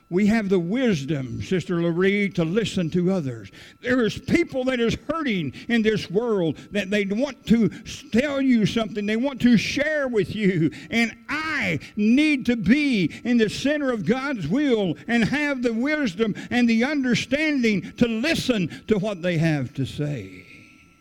we 0.10 0.28
have 0.28 0.50
the 0.50 0.60
wisdom, 0.60 1.42
Sister 1.42 1.78
Laree, 1.78 2.34
to 2.36 2.46
listen 2.46 2.90
to 2.92 3.12
others. 3.12 3.52
There 3.82 4.06
is 4.06 4.18
people 4.18 4.64
that 4.66 4.80
is 4.80 4.96
hurting 5.10 5.54
in 5.68 5.82
this 5.82 6.12
world 6.12 6.58
that 6.72 6.92
they 6.92 7.06
want 7.06 7.46
to 7.48 7.70
tell 8.12 8.40
you 8.40 8.66
something. 8.66 9.06
They 9.06 9.18
want 9.18 9.42
to 9.42 9.58
share 9.58 10.08
with 10.08 10.36
you. 10.36 10.72
And 10.92 11.18
I 11.28 11.80
need 11.96 12.46
to 12.46 12.56
be 12.56 13.12
in 13.24 13.38
the 13.38 13.50
center 13.50 13.92
of 13.92 14.06
God's 14.06 14.48
will 14.48 14.96
and 15.08 15.26
have 15.26 15.64
the 15.64 15.74
wisdom 15.74 16.36
and 16.52 16.70
the 16.70 16.84
understanding 16.84 17.94
to 17.94 18.08
listen 18.08 18.84
to 18.88 19.00
what 19.00 19.24
they 19.24 19.40
have 19.40 19.74
to 19.74 19.86
say. 19.86 20.46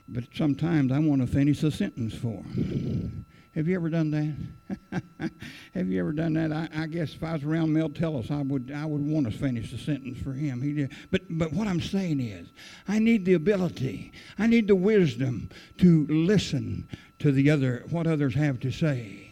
But 0.09 0.25
sometimes 0.35 0.93
I 0.93 0.99
want 0.99 1.21
to 1.21 1.27
finish 1.27 1.63
a 1.63 1.71
sentence 1.71 2.15
for 2.15 2.43
them. 2.43 3.27
Have 3.55 3.69
you 3.69 3.77
ever 3.77 3.89
done 3.89 4.11
that? 4.11 5.31
Have 5.75 5.89
you 5.89 6.01
ever 6.01 6.13
done 6.13 6.33
that? 6.35 6.53
I, 6.53 6.69
I, 6.83 6.87
guess 6.87 7.15
if 7.15 7.23
I 7.23 7.35
was 7.35 7.45
around 7.45 7.73
Mel 7.73 7.89
Tillis, 7.89 8.31
I 8.31 8.43
would 8.43 8.73
I 8.75 8.85
would 8.85 9.01
want 9.01 9.27
to 9.27 9.33
finish 9.33 9.71
the 9.71 9.79
sentence 9.79 10.19
for 10.19 10.33
him. 10.33 10.61
He 10.61 10.73
did. 10.73 10.93
But 11.13 11.23
but 11.31 11.53
what 11.53 11.69
I'm 11.69 11.81
saying 11.81 12.19
is, 12.19 12.49
I 12.89 12.99
need 12.99 13.25
the 13.25 13.35
ability, 13.35 14.13
I 14.39 14.49
need 14.49 14.67
the 14.67 14.75
wisdom 14.75 15.51
to 15.79 16.07
listen 16.09 16.89
to 17.21 17.31
the 17.31 17.49
other 17.51 17.85
what 17.91 18.09
others 18.09 18.35
have 18.35 18.59
to 18.61 18.73
say. 18.73 19.31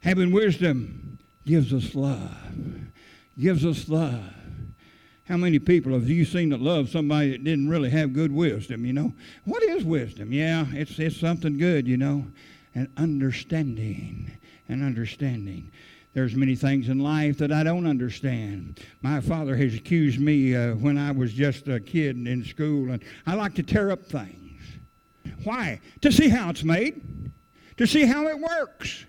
Having 0.00 0.32
wisdom 0.32 1.18
gives 1.46 1.72
us 1.72 1.94
love. 1.94 2.36
Gives 3.38 3.64
us 3.64 3.88
love. 3.88 4.34
How 5.28 5.36
many 5.36 5.60
people 5.60 5.92
have 5.92 6.08
you 6.08 6.24
seen 6.24 6.48
that 6.48 6.60
love 6.60 6.88
somebody 6.88 7.30
that 7.30 7.44
didn't 7.44 7.68
really 7.68 7.90
have 7.90 8.12
good 8.12 8.32
wisdom, 8.32 8.84
you 8.84 8.92
know? 8.92 9.14
What 9.44 9.62
is 9.62 9.84
wisdom? 9.84 10.32
Yeah, 10.32 10.66
it's 10.72 10.98
it's 10.98 11.16
something 11.16 11.56
good, 11.56 11.86
you 11.86 11.96
know 11.96 12.26
and 12.74 12.88
understanding 12.96 14.30
and 14.68 14.82
understanding. 14.82 15.70
There's 16.14 16.34
many 16.34 16.54
things 16.56 16.88
in 16.88 16.98
life 16.98 17.38
that 17.38 17.50
I 17.52 17.62
don't 17.62 17.86
understand. 17.86 18.80
My 19.00 19.20
father 19.20 19.56
has 19.56 19.74
accused 19.74 20.20
me 20.20 20.54
uh, 20.54 20.74
when 20.74 20.98
I 20.98 21.10
was 21.10 21.32
just 21.32 21.68
a 21.68 21.80
kid 21.80 22.16
in 22.26 22.44
school, 22.44 22.90
and 22.90 23.02
I 23.26 23.34
like 23.34 23.54
to 23.54 23.62
tear 23.62 23.90
up 23.90 24.04
things. 24.04 24.60
Why? 25.44 25.80
To 26.02 26.12
see 26.12 26.28
how 26.28 26.50
it's 26.50 26.64
made, 26.64 27.32
to 27.78 27.86
see 27.86 28.04
how 28.04 28.26
it 28.28 28.38
works. 28.38 29.06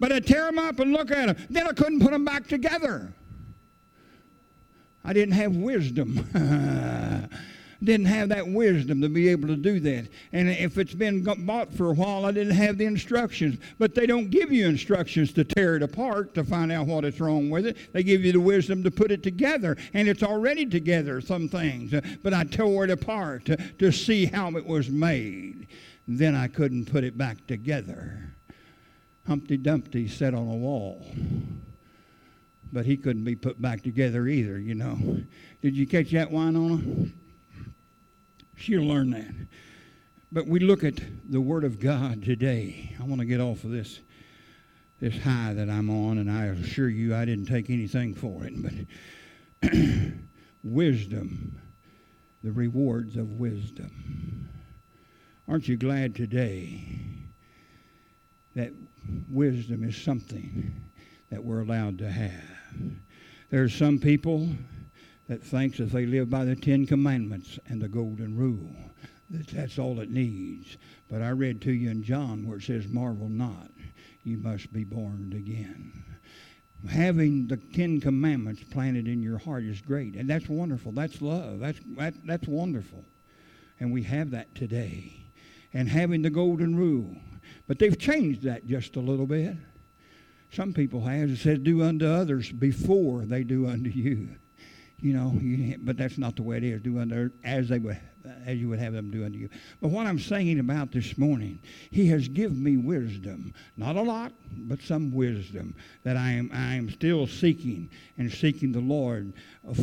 But 0.00 0.12
I 0.12 0.18
tear 0.20 0.46
them 0.46 0.58
up 0.58 0.80
and 0.80 0.92
look 0.92 1.12
at 1.12 1.26
them. 1.26 1.46
Then 1.48 1.68
I 1.68 1.72
couldn't 1.72 2.00
put 2.00 2.10
them 2.10 2.24
back 2.24 2.48
together. 2.48 3.12
I 5.04 5.12
didn't 5.12 5.34
have 5.34 5.54
wisdom. 5.54 6.26
didn't 7.84 8.06
have 8.06 8.30
that 8.30 8.46
wisdom 8.46 9.00
to 9.02 9.08
be 9.08 9.28
able 9.28 9.48
to 9.48 9.56
do 9.56 9.78
that. 9.80 10.08
And 10.32 10.48
if 10.48 10.78
it's 10.78 10.94
been 10.94 11.22
bought 11.22 11.72
for 11.72 11.90
a 11.90 11.94
while, 11.94 12.24
I 12.24 12.32
didn't 12.32 12.54
have 12.54 12.78
the 12.78 12.86
instructions. 12.86 13.58
But 13.78 13.94
they 13.94 14.06
don't 14.06 14.30
give 14.30 14.50
you 14.50 14.66
instructions 14.66 15.32
to 15.34 15.44
tear 15.44 15.76
it 15.76 15.82
apart 15.82 16.34
to 16.34 16.44
find 16.44 16.72
out 16.72 16.86
what 16.86 17.04
is 17.04 17.20
wrong 17.20 17.50
with 17.50 17.66
it. 17.66 17.76
They 17.92 18.02
give 18.02 18.24
you 18.24 18.32
the 18.32 18.40
wisdom 18.40 18.82
to 18.84 18.90
put 18.90 19.10
it 19.10 19.22
together, 19.22 19.76
and 19.92 20.08
it's 20.08 20.22
already 20.22 20.66
together, 20.66 21.20
some 21.20 21.48
things. 21.48 21.94
But 22.22 22.34
I 22.34 22.44
tore 22.44 22.84
it 22.84 22.90
apart 22.90 23.44
to, 23.46 23.56
to 23.56 23.92
see 23.92 24.26
how 24.26 24.50
it 24.56 24.66
was 24.66 24.90
made. 24.90 25.68
Then 26.08 26.34
I 26.34 26.48
couldn't 26.48 26.86
put 26.86 27.04
it 27.04 27.16
back 27.16 27.46
together. 27.46 28.34
Humpty 29.26 29.56
Dumpty 29.56 30.08
sat 30.08 30.34
on 30.34 30.48
a 30.48 30.56
wall 30.56 31.06
but 32.74 32.84
he 32.84 32.96
couldn't 32.96 33.22
be 33.22 33.36
put 33.36 33.62
back 33.62 33.82
together 33.82 34.26
either, 34.26 34.58
you 34.58 34.74
know. 34.74 34.98
Did 35.62 35.76
you 35.76 35.86
catch 35.86 36.10
that 36.10 36.30
Winona? 36.30 36.82
She'll 38.56 38.82
learn 38.82 39.10
that. 39.10 39.34
But 40.32 40.46
we 40.46 40.60
look 40.60 40.84
at 40.84 41.00
the 41.30 41.40
Word 41.40 41.64
of 41.64 41.78
God 41.78 42.22
today. 42.22 42.96
I 43.00 43.04
want 43.04 43.20
to 43.20 43.26
get 43.26 43.40
off 43.40 43.64
of 43.64 43.70
this 43.70 44.00
this 45.00 45.22
high 45.22 45.52
that 45.52 45.68
I'm 45.68 45.90
on, 45.90 46.18
and 46.18 46.30
I 46.30 46.46
assure 46.46 46.88
you 46.88 47.14
I 47.14 47.24
didn't 47.24 47.46
take 47.46 47.68
anything 47.68 48.14
for 48.14 48.44
it. 48.44 48.54
But 49.60 49.70
wisdom, 50.62 51.60
the 52.42 52.52
rewards 52.52 53.16
of 53.16 53.32
wisdom. 53.32 54.48
Aren't 55.46 55.68
you 55.68 55.76
glad 55.76 56.14
today 56.14 56.98
that 58.54 58.72
wisdom 59.28 59.84
is 59.84 59.96
something 59.96 60.74
that 61.30 61.44
we're 61.44 61.60
allowed 61.60 61.98
to 61.98 62.10
have? 62.10 62.32
There's 63.50 63.74
some 63.74 63.98
people 63.98 64.48
that 65.28 65.42
thinks 65.42 65.80
if 65.80 65.90
they 65.90 66.06
live 66.06 66.28
by 66.28 66.44
the 66.44 66.56
Ten 66.56 66.86
Commandments 66.86 67.58
and 67.66 67.80
the 67.80 67.88
Golden 67.88 68.36
Rule, 68.36 68.74
that 69.30 69.48
that's 69.48 69.78
all 69.78 70.00
it 70.00 70.10
needs. 70.10 70.76
But 71.08 71.22
I 71.22 71.30
read 71.30 71.62
to 71.62 71.72
you 71.72 71.90
in 71.90 72.02
John 72.02 72.46
where 72.46 72.58
it 72.58 72.64
says, 72.64 72.86
Marvel 72.88 73.28
not, 73.28 73.70
you 74.22 74.36
must 74.36 74.72
be 74.72 74.84
born 74.84 75.32
again. 75.36 76.04
Having 76.90 77.46
the 77.46 77.56
Ten 77.56 78.00
Commandments 78.00 78.62
planted 78.70 79.08
in 79.08 79.22
your 79.22 79.38
heart 79.38 79.64
is 79.64 79.80
great, 79.80 80.14
and 80.14 80.28
that's 80.28 80.48
wonderful. 80.48 80.92
That's 80.92 81.22
love. 81.22 81.60
That's, 81.60 81.80
that, 81.96 82.14
that's 82.26 82.46
wonderful. 82.46 83.04
And 83.80 83.92
we 83.92 84.02
have 84.02 84.30
that 84.32 84.54
today. 84.54 85.24
And 85.72 85.88
having 85.88 86.22
the 86.22 86.30
Golden 86.30 86.76
Rule. 86.76 87.16
But 87.66 87.78
they've 87.78 87.98
changed 87.98 88.42
that 88.42 88.66
just 88.66 88.96
a 88.96 89.00
little 89.00 89.26
bit. 89.26 89.56
Some 90.52 90.72
people 90.72 91.00
have. 91.00 91.30
It 91.30 91.38
says, 91.38 91.58
do 91.58 91.82
unto 91.82 92.06
others 92.06 92.52
before 92.52 93.24
they 93.24 93.42
do 93.42 93.66
unto 93.66 93.90
you 93.90 94.28
you 95.04 95.12
know, 95.12 95.38
you, 95.38 95.76
but 95.82 95.98
that's 95.98 96.16
not 96.16 96.34
the 96.34 96.42
way 96.42 96.56
it 96.56 96.64
is. 96.64 96.80
Do 96.80 96.98
as 97.44 97.68
they 97.68 97.78
would, 97.78 98.00
as 98.46 98.56
you 98.56 98.70
would 98.70 98.78
have 98.78 98.94
them 98.94 99.10
do 99.10 99.26
unto 99.26 99.38
you. 99.38 99.50
But 99.82 99.88
what 99.88 100.06
I'm 100.06 100.18
saying 100.18 100.58
about 100.58 100.92
this 100.92 101.18
morning, 101.18 101.58
He 101.90 102.06
has 102.06 102.26
given 102.26 102.62
me 102.64 102.78
wisdom, 102.78 103.52
not 103.76 103.96
a 103.96 104.00
lot, 104.00 104.32
but 104.56 104.80
some 104.80 105.12
wisdom 105.12 105.74
that 106.04 106.16
I 106.16 106.30
am 106.30 106.50
I 106.54 106.76
am 106.76 106.88
still 106.88 107.26
seeking 107.26 107.90
and 108.16 108.32
seeking 108.32 108.72
the 108.72 108.80
Lord 108.80 109.34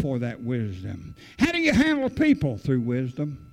for 0.02 0.18
that 0.18 0.42
wisdom. 0.42 1.14
How 1.38 1.52
do 1.52 1.60
you 1.62 1.72
handle 1.72 2.10
people 2.10 2.58
through 2.58 2.82
wisdom? 2.82 3.51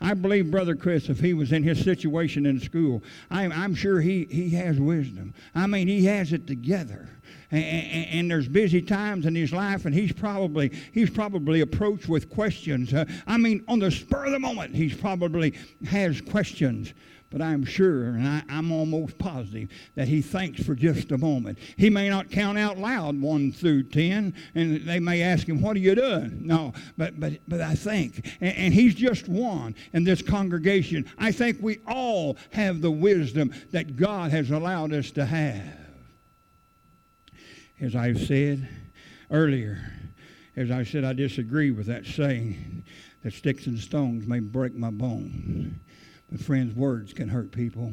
I 0.00 0.14
believe 0.14 0.50
Brother 0.50 0.76
Chris, 0.76 1.08
if 1.08 1.20
he 1.20 1.34
was 1.34 1.52
in 1.52 1.62
his 1.62 1.82
situation 1.82 2.46
in 2.46 2.60
school, 2.60 3.02
I'm, 3.30 3.50
I'm 3.50 3.74
sure 3.74 4.00
he, 4.00 4.24
he 4.30 4.50
has 4.50 4.78
wisdom. 4.78 5.34
I 5.54 5.66
mean, 5.66 5.88
he 5.88 6.04
has 6.06 6.32
it 6.32 6.46
together 6.46 7.08
and, 7.50 7.64
and, 7.64 8.06
and, 8.10 8.30
there's 8.30 8.48
busy 8.48 8.82
times 8.82 9.24
in 9.24 9.34
his 9.34 9.52
life, 9.52 9.86
and 9.86 9.94
he's 9.94 10.12
probably 10.12 10.70
he's 10.92 11.08
probably 11.08 11.62
approached 11.62 12.08
with 12.08 12.28
questions. 12.28 12.92
Uh, 12.92 13.06
I 13.26 13.38
mean, 13.38 13.64
on 13.68 13.78
the 13.78 13.90
spur 13.90 14.26
of 14.26 14.32
the 14.32 14.38
moment, 14.38 14.74
he's 14.74 14.94
probably 14.94 15.54
has 15.86 16.20
questions. 16.20 16.92
But 17.30 17.42
I'm 17.42 17.64
sure, 17.64 18.04
and 18.04 18.26
I, 18.26 18.42
am 18.48 18.72
almost 18.72 19.18
positive, 19.18 19.68
that 19.96 20.08
he 20.08 20.22
thinks 20.22 20.64
for 20.64 20.74
just 20.74 21.12
a 21.12 21.18
moment. 21.18 21.58
He 21.76 21.90
may 21.90 22.08
not 22.08 22.30
count 22.30 22.56
out 22.56 22.78
loud 22.78 23.20
one 23.20 23.52
through 23.52 23.84
ten, 23.84 24.34
and 24.54 24.80
they 24.86 24.98
may 24.98 25.22
ask 25.22 25.46
him, 25.46 25.60
"What 25.60 25.76
are 25.76 25.80
you 25.80 25.94
doing?" 25.94 26.40
No, 26.46 26.72
but 26.96 27.20
but 27.20 27.34
but 27.46 27.60
I 27.60 27.74
think, 27.74 28.26
and, 28.40 28.56
and 28.56 28.74
he's 28.74 28.94
just 28.94 29.28
one 29.28 29.74
in 29.92 30.04
this 30.04 30.22
congregation. 30.22 31.04
I 31.18 31.32
think 31.32 31.58
we 31.60 31.80
all 31.86 32.38
have 32.52 32.80
the 32.80 32.90
wisdom 32.90 33.52
that 33.72 33.96
God 33.96 34.30
has 34.30 34.50
allowed 34.50 34.94
us 34.94 35.10
to 35.12 35.26
have 35.26 35.88
as 37.80 37.94
I've 37.94 38.20
said 38.20 38.68
earlier, 39.30 39.78
as 40.56 40.70
I 40.70 40.84
said, 40.84 41.04
I 41.04 41.12
disagree 41.12 41.70
with 41.70 41.86
that 41.86 42.06
saying 42.06 42.84
that 43.22 43.32
sticks 43.32 43.66
and 43.66 43.78
stones 43.78 44.26
may 44.26 44.40
break 44.40 44.74
my 44.74 44.90
bones. 44.90 45.74
But, 46.30 46.40
friends, 46.40 46.74
words 46.74 47.12
can 47.12 47.28
hurt 47.28 47.52
people. 47.52 47.92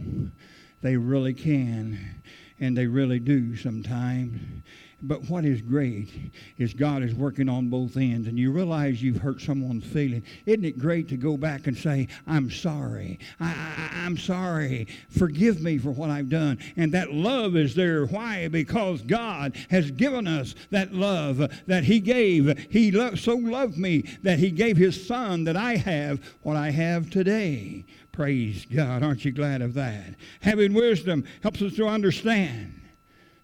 They 0.81 0.97
really 0.97 1.33
can, 1.33 2.21
and 2.59 2.77
they 2.77 2.87
really 2.87 3.19
do 3.19 3.55
sometimes. 3.55 4.63
But 5.01 5.29
what 5.29 5.45
is 5.45 5.61
great 5.61 6.09
is 6.57 6.73
God 6.73 7.03
is 7.03 7.13
working 7.13 7.49
on 7.49 7.69
both 7.69 7.95
ends, 7.97 8.27
and 8.27 8.39
you 8.39 8.51
realize 8.51 9.03
you've 9.03 9.21
hurt 9.21 9.41
someone's 9.41 9.85
feeling. 9.85 10.23
Isn't 10.45 10.65
it 10.65 10.79
great 10.79 11.07
to 11.09 11.17
go 11.17 11.37
back 11.37 11.67
and 11.67 11.77
say, 11.77 12.07
I'm 12.25 12.49
sorry. 12.49 13.19
I, 13.39 13.89
I'm 13.93 14.17
sorry. 14.17 14.87
Forgive 15.09 15.61
me 15.61 15.77
for 15.77 15.91
what 15.91 16.09
I've 16.09 16.29
done. 16.29 16.57
And 16.75 16.91
that 16.93 17.13
love 17.13 17.55
is 17.55 17.75
there. 17.75 18.05
Why? 18.05 18.47
Because 18.47 19.01
God 19.01 19.55
has 19.69 19.91
given 19.91 20.27
us 20.27 20.55
that 20.71 20.93
love 20.93 21.37
that 21.67 21.83
He 21.83 21.99
gave. 21.99 22.67
He 22.71 22.91
lo- 22.91 23.15
so 23.15 23.35
loved 23.35 23.77
me 23.77 24.05
that 24.23 24.39
He 24.39 24.49
gave 24.49 24.77
His 24.77 25.05
Son 25.05 25.43
that 25.43 25.57
I 25.57 25.75
have 25.75 26.19
what 26.41 26.55
I 26.55 26.71
have 26.71 27.09
today. 27.09 27.85
Praise 28.15 28.65
God. 28.73 29.03
Aren't 29.03 29.25
you 29.25 29.33
glad 29.33 29.61
of 29.61 29.73
that? 29.73 30.15
Having 30.39 30.73
wisdom 30.73 31.25
helps 31.43 31.61
us 31.61 31.75
to 31.75 31.85
understand. 31.85 32.81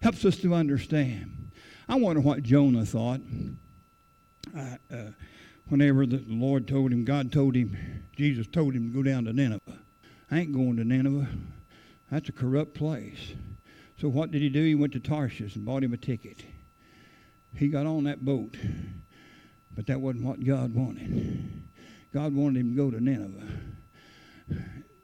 Helps 0.00 0.24
us 0.24 0.38
to 0.38 0.54
understand. 0.54 1.50
I 1.90 1.96
wonder 1.96 2.22
what 2.22 2.42
Jonah 2.42 2.86
thought. 2.86 3.20
Uh, 4.56 4.76
uh, 4.90 5.10
whenever 5.68 6.06
the 6.06 6.24
Lord 6.26 6.66
told 6.66 6.90
him, 6.90 7.04
God 7.04 7.30
told 7.30 7.54
him, 7.54 7.76
Jesus 8.16 8.46
told 8.46 8.72
him 8.74 8.90
to 8.90 8.96
go 8.96 9.02
down 9.02 9.26
to 9.26 9.34
Nineveh. 9.34 9.60
I 10.30 10.38
ain't 10.38 10.54
going 10.54 10.78
to 10.78 10.84
Nineveh. 10.84 11.28
That's 12.10 12.30
a 12.30 12.32
corrupt 12.32 12.72
place. 12.72 13.34
So 14.00 14.08
what 14.08 14.30
did 14.30 14.40
he 14.40 14.48
do? 14.48 14.64
He 14.64 14.74
went 14.74 14.94
to 14.94 15.00
Tarshish 15.00 15.54
and 15.54 15.66
bought 15.66 15.84
him 15.84 15.92
a 15.92 15.98
ticket. 15.98 16.46
He 17.54 17.68
got 17.68 17.84
on 17.84 18.04
that 18.04 18.24
boat, 18.24 18.56
but 19.74 19.86
that 19.88 20.00
wasn't 20.00 20.24
what 20.24 20.42
God 20.42 20.74
wanted. 20.74 21.62
God 22.14 22.34
wanted 22.34 22.60
him 22.60 22.70
to 22.70 22.76
go 22.76 22.90
to 22.90 23.04
Nineveh. 23.04 23.71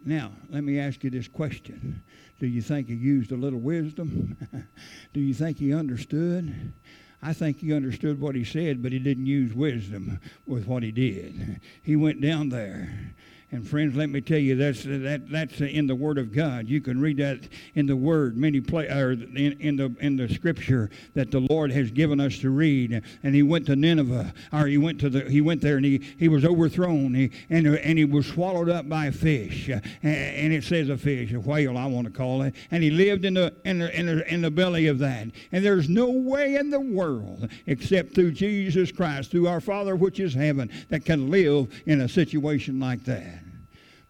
Now, 0.05 0.33
let 0.49 0.65
me 0.65 0.79
ask 0.79 1.05
you 1.05 1.11
this 1.11 1.29
question. 1.29 2.03
Do 2.41 2.47
you 2.47 2.63
think 2.63 2.89
he 2.89 2.95
used 2.95 3.33
a 3.33 3.37
little 3.37 3.59
wisdom? 3.59 4.37
Do 5.13 5.21
you 5.21 5.35
think 5.35 5.59
he 5.59 5.75
understood? 5.75 6.73
I 7.21 7.33
think 7.33 7.59
he 7.59 7.75
understood 7.75 8.21
what 8.21 8.35
he 8.35 8.45
said, 8.45 8.83
but 8.83 8.93
he 8.93 9.01
didn't 9.01 9.27
use 9.27 9.53
wisdom 9.53 10.21
with 10.47 10.67
what 10.67 10.83
he 10.83 10.93
did. 10.93 11.61
He 11.83 11.97
went 11.97 12.21
down 12.21 12.49
there 12.49 13.15
and 13.51 13.67
friends, 13.67 13.97
let 13.97 14.11
me 14.11 14.21
tell 14.21 14.39
you, 14.39 14.57
that's 14.57 14.83
that 14.83 15.23
that's 15.31 15.63
in 15.63 15.87
the 15.87 15.95
Word 15.95 16.19
of 16.19 16.35
God. 16.35 16.69
You 16.69 16.83
can 16.83 17.01
read 17.01 17.17
that 17.17 17.41
in 17.75 17.87
the 17.87 17.97
Word, 17.97 18.37
many 18.37 18.61
play 18.61 18.89
or 18.89 19.13
in, 19.13 19.57
in 19.59 19.77
the 19.77 19.95
in 20.01 20.17
the 20.17 20.29
Scripture 20.29 20.91
that 21.15 21.31
the 21.31 21.41
Lord 21.41 21.73
has 21.73 21.91
given 21.91 22.21
us 22.21 22.39
to 22.41 22.51
read. 22.51 23.03
And 23.23 23.35
he 23.35 23.43
went 23.43 23.65
to 23.67 23.77
Nineveh, 23.77 24.35
or 24.53 24.67
he 24.67 24.77
went 24.77 25.01
to 25.01 25.09
the 25.09 25.23
he 25.31 25.41
went 25.41 25.63
there 25.63 25.77
and 25.77 25.85
he, 25.87 26.05
he 26.19 26.29
was 26.29 26.45
overthrown, 26.45 27.15
he, 27.15 27.31
and 27.49 27.67
and 27.67 27.99
he 27.99 28.05
was 28.05 28.27
swallowed 28.27 28.69
up 28.69 28.87
by 28.87 29.07
a 29.07 29.13
fish, 29.13 29.69
and, 29.69 29.83
and 30.03 30.53
it 30.53 30.63
says 30.63 30.91
a 30.91 30.99
fish, 30.99 31.33
a 31.33 31.41
whale, 31.41 31.79
I 31.79 31.87
want 31.87 32.07
to 32.07 32.13
call 32.13 32.43
it. 32.43 32.55
And 32.71 32.83
he 32.83 32.91
lived 32.91 33.25
in 33.25 33.33
the 33.33 33.55
in 33.65 33.79
the 33.79 33.99
in 33.99 34.07
the, 34.07 34.35
in 34.35 34.43
the 34.43 34.51
belly 34.51 34.89
of 34.89 34.99
that. 34.99 35.29
And 35.53 35.65
there's 35.65 35.89
no 35.89 36.11
way 36.11 36.57
in 36.57 36.69
the 36.69 36.81
world 36.81 37.49
except 37.67 38.15
through 38.15 38.33
Jesus 38.33 38.93
Christ, 38.93 39.31
through 39.31 39.49
our 39.49 39.63
Father 39.63 39.97
which 39.97 40.21
is 40.21 40.35
heaven, 40.35 40.71
that 40.91 41.07
can 41.07 41.31
live 41.31 41.69
in 41.87 42.03
a 42.03 42.09
situation 42.09 42.79
like 42.79 43.05
that. 43.05 43.38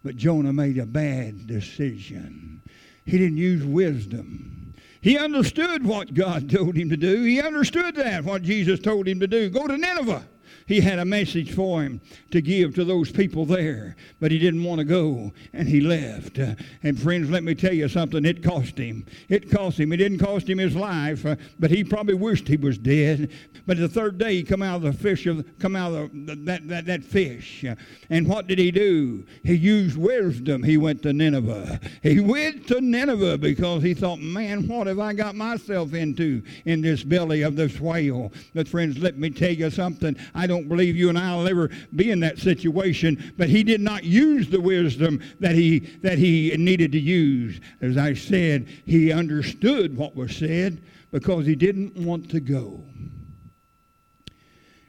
But 0.03 0.15
Jonah 0.15 0.53
made 0.53 0.77
a 0.77 0.85
bad 0.85 1.47
decision. 1.47 2.61
He 3.05 3.17
didn't 3.17 3.37
use 3.37 3.63
wisdom. 3.63 4.73
He 5.01 5.17
understood 5.17 5.85
what 5.85 6.13
God 6.13 6.49
told 6.51 6.75
him 6.75 6.89
to 6.89 6.97
do. 6.97 7.23
He 7.23 7.41
understood 7.41 7.95
that, 7.95 8.23
what 8.23 8.43
Jesus 8.43 8.79
told 8.79 9.07
him 9.07 9.19
to 9.19 9.27
do. 9.27 9.49
Go 9.49 9.67
to 9.67 9.77
Nineveh 9.77 10.23
he 10.69 10.81
had 10.81 10.99
a 10.99 11.05
message 11.05 11.55
for 11.55 11.81
him 11.81 11.99
to 12.29 12.41
give 12.41 12.75
to 12.75 12.85
those 12.85 13.11
people 13.11 13.43
there, 13.43 13.95
but 14.19 14.31
he 14.31 14.37
didn't 14.37 14.63
want 14.63 14.77
to 14.77 14.85
go 14.85 15.33
and 15.51 15.67
he 15.67 15.81
left. 15.81 16.37
Uh, 16.37 16.53
and 16.83 17.01
friends, 17.01 17.27
let 17.31 17.43
me 17.43 17.55
tell 17.55 17.73
you 17.73 17.89
something, 17.89 18.23
it 18.23 18.43
cost 18.43 18.77
him. 18.77 19.03
It 19.29 19.49
cost 19.49 19.79
him. 19.79 19.91
It 19.91 19.97
didn't 19.97 20.19
cost 20.19 20.47
him 20.47 20.59
his 20.59 20.75
life, 20.75 21.25
uh, 21.25 21.37
but 21.57 21.71
he 21.71 21.83
probably 21.83 22.13
wished 22.13 22.47
he 22.47 22.55
was 22.55 22.77
dead. 22.77 23.31
But 23.65 23.77
the 23.77 23.87
third 23.87 24.19
day 24.19 24.35
he 24.35 24.43
come 24.43 24.61
out 24.61 24.75
of 24.75 24.81
the 24.83 24.93
fish 24.93 25.25
of 25.25 25.43
come 25.57 25.75
out 25.75 25.91
of 25.91 26.11
the, 26.13 26.35
that, 26.35 26.67
that, 26.67 26.85
that 26.85 27.03
fish. 27.03 27.65
Uh, 27.65 27.73
and 28.11 28.27
what 28.27 28.45
did 28.45 28.59
he 28.59 28.69
do? 28.69 29.25
He 29.43 29.55
used 29.55 29.97
wisdom. 29.97 30.61
He 30.61 30.77
went 30.77 31.01
to 31.01 31.13
Nineveh. 31.13 31.79
He 32.03 32.19
went 32.19 32.67
to 32.67 32.79
Nineveh 32.79 33.39
because 33.39 33.81
he 33.81 33.95
thought, 33.95 34.19
man, 34.19 34.67
what 34.67 34.85
have 34.85 34.99
I 34.99 35.13
got 35.13 35.33
myself 35.33 35.95
into 35.95 36.43
in 36.65 36.81
this 36.81 37.03
belly 37.03 37.41
of 37.41 37.55
this 37.55 37.79
whale? 37.79 38.31
But 38.53 38.67
friends, 38.67 38.99
let 38.99 39.17
me 39.17 39.31
tell 39.31 39.51
you 39.51 39.71
something. 39.71 40.15
I 40.35 40.45
don't 40.45 40.58
don't 40.59 40.67
believe 40.67 40.95
you 40.95 41.09
and 41.09 41.17
I 41.17 41.35
will 41.35 41.47
ever 41.47 41.69
be 41.95 42.11
in 42.11 42.19
that 42.19 42.37
situation, 42.37 43.33
but 43.37 43.49
he 43.49 43.63
did 43.63 43.79
not 43.79 44.03
use 44.03 44.49
the 44.49 44.59
wisdom 44.59 45.21
that 45.39 45.55
he, 45.55 45.79
that 46.01 46.17
he 46.17 46.53
needed 46.57 46.91
to 46.91 46.99
use. 46.99 47.61
As 47.81 47.97
I 47.97 48.13
said, 48.13 48.67
he 48.85 49.11
understood 49.11 49.95
what 49.95 50.15
was 50.15 50.35
said 50.35 50.83
because 51.11 51.45
he 51.45 51.55
didn't 51.55 51.95
want 51.95 52.29
to 52.31 52.41
go. 52.41 52.83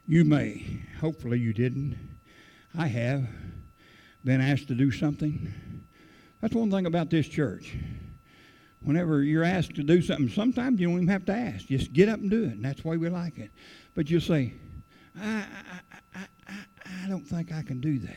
You 0.06 0.24
may, 0.24 0.82
hopefully 1.00 1.38
you 1.38 1.52
didn't. 1.52 1.96
I 2.76 2.88
have 2.88 3.28
been 4.24 4.40
asked 4.40 4.68
to 4.68 4.74
do 4.74 4.90
something. 4.90 5.52
That's 6.40 6.54
one 6.54 6.70
thing 6.70 6.86
about 6.86 7.10
this 7.10 7.28
church. 7.28 7.76
Whenever 8.82 9.22
you're 9.22 9.44
asked 9.44 9.76
to 9.76 9.82
do 9.84 10.02
something, 10.02 10.30
sometimes 10.30 10.80
you 10.80 10.88
don't 10.88 10.96
even 10.96 11.08
have 11.08 11.26
to 11.26 11.32
ask. 11.32 11.66
Just 11.66 11.92
get 11.92 12.08
up 12.08 12.18
and 12.18 12.30
do 12.30 12.44
it, 12.44 12.52
and 12.54 12.64
that's 12.64 12.82
why 12.82 12.96
we 12.96 13.08
like 13.08 13.38
it. 13.38 13.50
But 13.94 14.10
you 14.10 14.18
say, 14.20 14.54
I, 15.18 15.44
I, 16.14 16.20
I, 16.48 16.54
I 17.04 17.08
don't 17.08 17.26
think 17.26 17.52
I 17.52 17.62
can 17.62 17.80
do 17.80 17.98
that. 18.00 18.16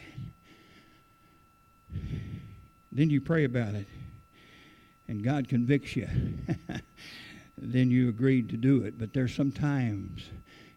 Then 2.91 3.09
you 3.09 3.21
pray 3.21 3.43
about 3.45 3.73
it, 3.73 3.87
and 5.07 5.23
God 5.23 5.47
convicts 5.47 5.95
you. 5.95 6.07
then 7.57 7.89
you 7.89 8.09
agreed 8.09 8.49
to 8.49 8.57
do 8.57 8.83
it. 8.83 8.99
But 8.99 9.13
there's 9.13 9.35
sometimes 9.35 10.29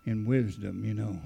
in 0.05 0.24
wisdom, 0.24 0.85
you 0.85 0.94
know. 0.94 1.20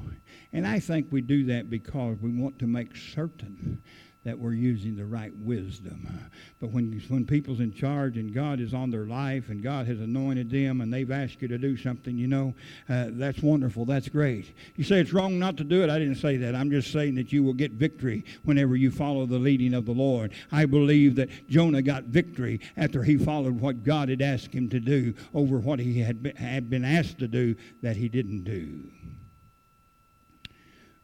And 0.52 0.66
I 0.66 0.80
think 0.80 1.08
we 1.10 1.20
do 1.20 1.44
that 1.44 1.70
because 1.70 2.16
we 2.20 2.30
want 2.30 2.58
to 2.58 2.66
make 2.66 2.96
certain 2.96 3.82
that 4.24 4.38
we're 4.38 4.52
using 4.52 4.96
the 4.96 5.04
right 5.04 5.34
wisdom. 5.38 6.30
But 6.60 6.70
when, 6.70 7.02
when 7.08 7.24
people's 7.24 7.60
in 7.60 7.72
charge 7.72 8.18
and 8.18 8.34
God 8.34 8.60
is 8.60 8.74
on 8.74 8.90
their 8.90 9.06
life 9.06 9.48
and 9.48 9.62
God 9.62 9.86
has 9.86 9.98
anointed 9.98 10.50
them 10.50 10.82
and 10.82 10.92
they've 10.92 11.10
asked 11.10 11.40
you 11.40 11.48
to 11.48 11.56
do 11.56 11.76
something, 11.76 12.18
you 12.18 12.26
know, 12.26 12.54
uh, 12.90 13.06
that's 13.12 13.40
wonderful. 13.40 13.86
That's 13.86 14.10
great. 14.10 14.54
You 14.76 14.84
say 14.84 15.00
it's 15.00 15.14
wrong 15.14 15.38
not 15.38 15.56
to 15.56 15.64
do 15.64 15.82
it. 15.82 15.88
I 15.88 15.98
didn't 15.98 16.16
say 16.16 16.36
that. 16.36 16.54
I'm 16.54 16.70
just 16.70 16.92
saying 16.92 17.14
that 17.14 17.32
you 17.32 17.42
will 17.42 17.54
get 17.54 17.72
victory 17.72 18.24
whenever 18.44 18.76
you 18.76 18.90
follow 18.90 19.24
the 19.24 19.38
leading 19.38 19.72
of 19.72 19.86
the 19.86 19.92
Lord. 19.92 20.32
I 20.52 20.66
believe 20.66 21.16
that 21.16 21.48
Jonah 21.48 21.82
got 21.82 22.04
victory 22.04 22.60
after 22.76 23.02
he 23.02 23.16
followed 23.16 23.58
what 23.58 23.84
God 23.84 24.10
had 24.10 24.20
asked 24.20 24.52
him 24.52 24.68
to 24.68 24.80
do 24.80 25.14
over 25.32 25.58
what 25.58 25.78
he 25.78 26.00
had 26.00 26.34
had 26.36 26.68
been 26.68 26.84
asked 26.84 27.18
to 27.20 27.28
do 27.28 27.56
that 27.80 27.96
he 27.96 28.08
didn't 28.10 28.44
do. 28.44 28.90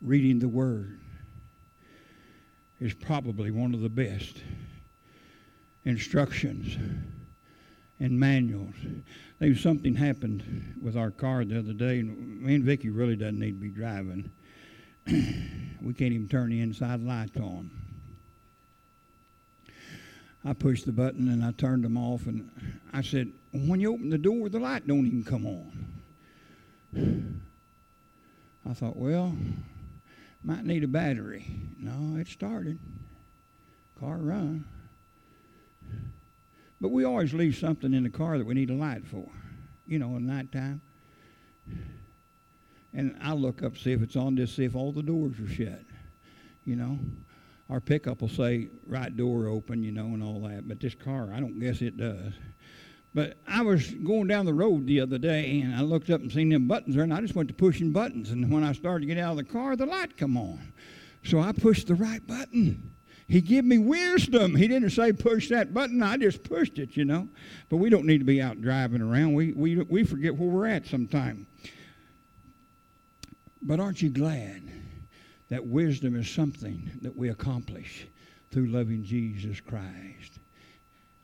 Reading 0.02 0.38
the 0.38 0.48
Word 0.48 1.00
is 2.80 2.94
probably 2.94 3.50
one 3.50 3.74
of 3.74 3.80
the 3.80 3.88
best 3.88 4.42
instructions 5.84 6.76
and 8.00 8.18
manuals. 8.18 8.74
There 9.38 9.54
something 9.56 9.94
happened 9.94 10.74
with 10.82 10.96
our 10.96 11.10
car 11.10 11.44
the 11.44 11.58
other 11.58 11.72
day, 11.72 12.00
and 12.00 12.42
me 12.42 12.56
and 12.56 12.64
Vicky 12.64 12.90
really 12.90 13.16
doesn't 13.16 13.38
need 13.38 13.52
to 13.52 13.60
be 13.60 13.70
driving. 13.70 14.30
we 15.06 15.94
can't 15.94 16.12
even 16.12 16.28
turn 16.28 16.50
the 16.50 16.60
inside 16.60 17.00
lights 17.00 17.36
on. 17.36 17.70
I 20.44 20.52
pushed 20.52 20.86
the 20.86 20.92
button 20.92 21.28
and 21.28 21.44
I 21.44 21.52
turned 21.52 21.84
them 21.84 21.96
off, 21.96 22.26
and 22.26 22.50
I 22.92 23.02
said, 23.02 23.32
"When 23.52 23.80
you 23.80 23.92
open 23.94 24.10
the 24.10 24.18
door, 24.18 24.48
the 24.48 24.60
light 24.60 24.86
don't 24.86 25.06
even 25.06 25.24
come 25.24 25.46
on." 25.46 25.86
I 28.68 28.74
thought, 28.74 28.96
well, 28.96 29.36
might 30.46 30.64
need 30.64 30.85
a 30.85 30.88
battery. 30.88 31.44
No, 31.76 32.18
it 32.18 32.28
started. 32.28 32.78
Car 33.98 34.16
run. 34.16 34.64
But 36.80 36.90
we 36.90 37.04
always 37.04 37.35
leave 37.35 37.56
something 37.56 37.92
in 37.92 38.04
the 38.04 38.11
car 38.11 38.38
that 38.38 38.46
we 38.46 38.54
need 38.54 38.70
a 38.70 38.74
light 38.74 39.04
for, 39.06 39.26
you 39.87 39.98
know, 39.98 40.14
at 40.14 40.22
nighttime. 40.22 40.80
And 42.92 43.16
I 43.20 43.32
look 43.32 43.62
up, 43.62 43.76
see 43.76 43.92
if 43.92 44.02
it's 44.02 44.14
on, 44.14 44.37
just 44.37 44.54
see 44.54 44.64
if 44.64 44.76
all 44.76 44.92
the 44.92 45.02
doors 45.02 45.38
are 45.40 45.48
shut, 45.48 45.82
you 46.64 46.76
know. 46.76 46.98
Our 47.68 47.80
pickup 47.80 48.20
will 48.20 48.28
say 48.28 48.68
right 48.87 49.14
door 49.14 49.48
open, 49.48 49.82
you 49.82 49.90
know, 49.90 50.06
and 50.06 50.22
all 50.22 50.40
that. 50.42 50.68
But 50.68 50.78
this 50.78 50.94
car, 50.94 51.32
I 51.35 51.40
don't 51.40 51.59
guess 51.59 51.82
it 51.82 51.96
does. 51.96 52.35
But 53.16 53.38
I 53.48 53.62
was 53.62 53.92
going 53.92 54.26
down 54.26 54.44
the 54.44 54.52
road 54.52 54.87
the 54.87 55.00
other 55.00 55.16
day 55.16 55.62
and 55.62 55.74
I 55.74 55.81
looked 55.81 56.11
up 56.11 56.20
and 56.20 56.31
seen 56.31 56.50
them 56.50 56.68
buttons 56.68 56.94
there 56.94 57.02
and 57.02 57.14
I 57.14 57.22
just 57.22 57.35
went 57.35 57.48
to 57.48 57.55
pushing 57.55 57.90
buttons. 57.90 58.31
And 58.31 58.52
when 58.52 58.62
I 58.62 58.72
started 58.72 59.09
to 59.09 59.14
get 59.14 59.16
out 59.16 59.31
of 59.31 59.37
the 59.38 59.44
car, 59.44 59.74
the 59.74 59.87
light 59.87 60.18
come 60.18 60.37
on. 60.37 60.74
So 61.24 61.40
I 61.40 61.52
pushed 61.52 61.87
the 61.87 61.94
right 61.94 62.24
button. 62.26 62.92
He 63.26 63.40
gave 63.40 63.64
me 63.64 63.79
wisdom. 63.79 64.55
He 64.55 64.68
didn't 64.68 64.90
say 64.90 65.14
push 65.14 65.48
that 65.48 65.72
button. 65.72 66.02
I 66.02 66.18
just 66.18 66.42
pushed 66.42 66.79
it, 66.79 66.94
you 66.94 67.07
know. 67.07 67.26
But 67.70 67.79
we 67.79 67.88
don't 67.88 68.05
need 68.05 68.18
to 68.18 68.26
be 68.26 68.42
out 68.42 68.61
driving 68.61 69.00
around. 69.00 69.33
We, 69.33 69.55
we, 69.55 69.76
we 69.76 70.05
forget 70.05 70.37
where 70.37 70.50
we're 70.50 70.66
at 70.66 70.85
sometime. 70.85 71.46
But 73.62 73.81
aren't 73.81 74.02
you 74.02 74.11
glad 74.11 74.62
that 75.48 75.66
wisdom 75.66 76.16
is 76.16 76.29
something 76.29 76.90
that 77.00 77.16
we 77.16 77.31
accomplish 77.31 78.09
through 78.50 78.66
loving 78.66 79.02
Jesus 79.05 79.59
Christ? 79.59 80.38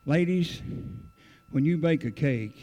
Ladies, 0.07 0.63
when 1.53 1.65
you 1.65 1.77
bake 1.77 2.05
a 2.05 2.11
cake 2.11 2.57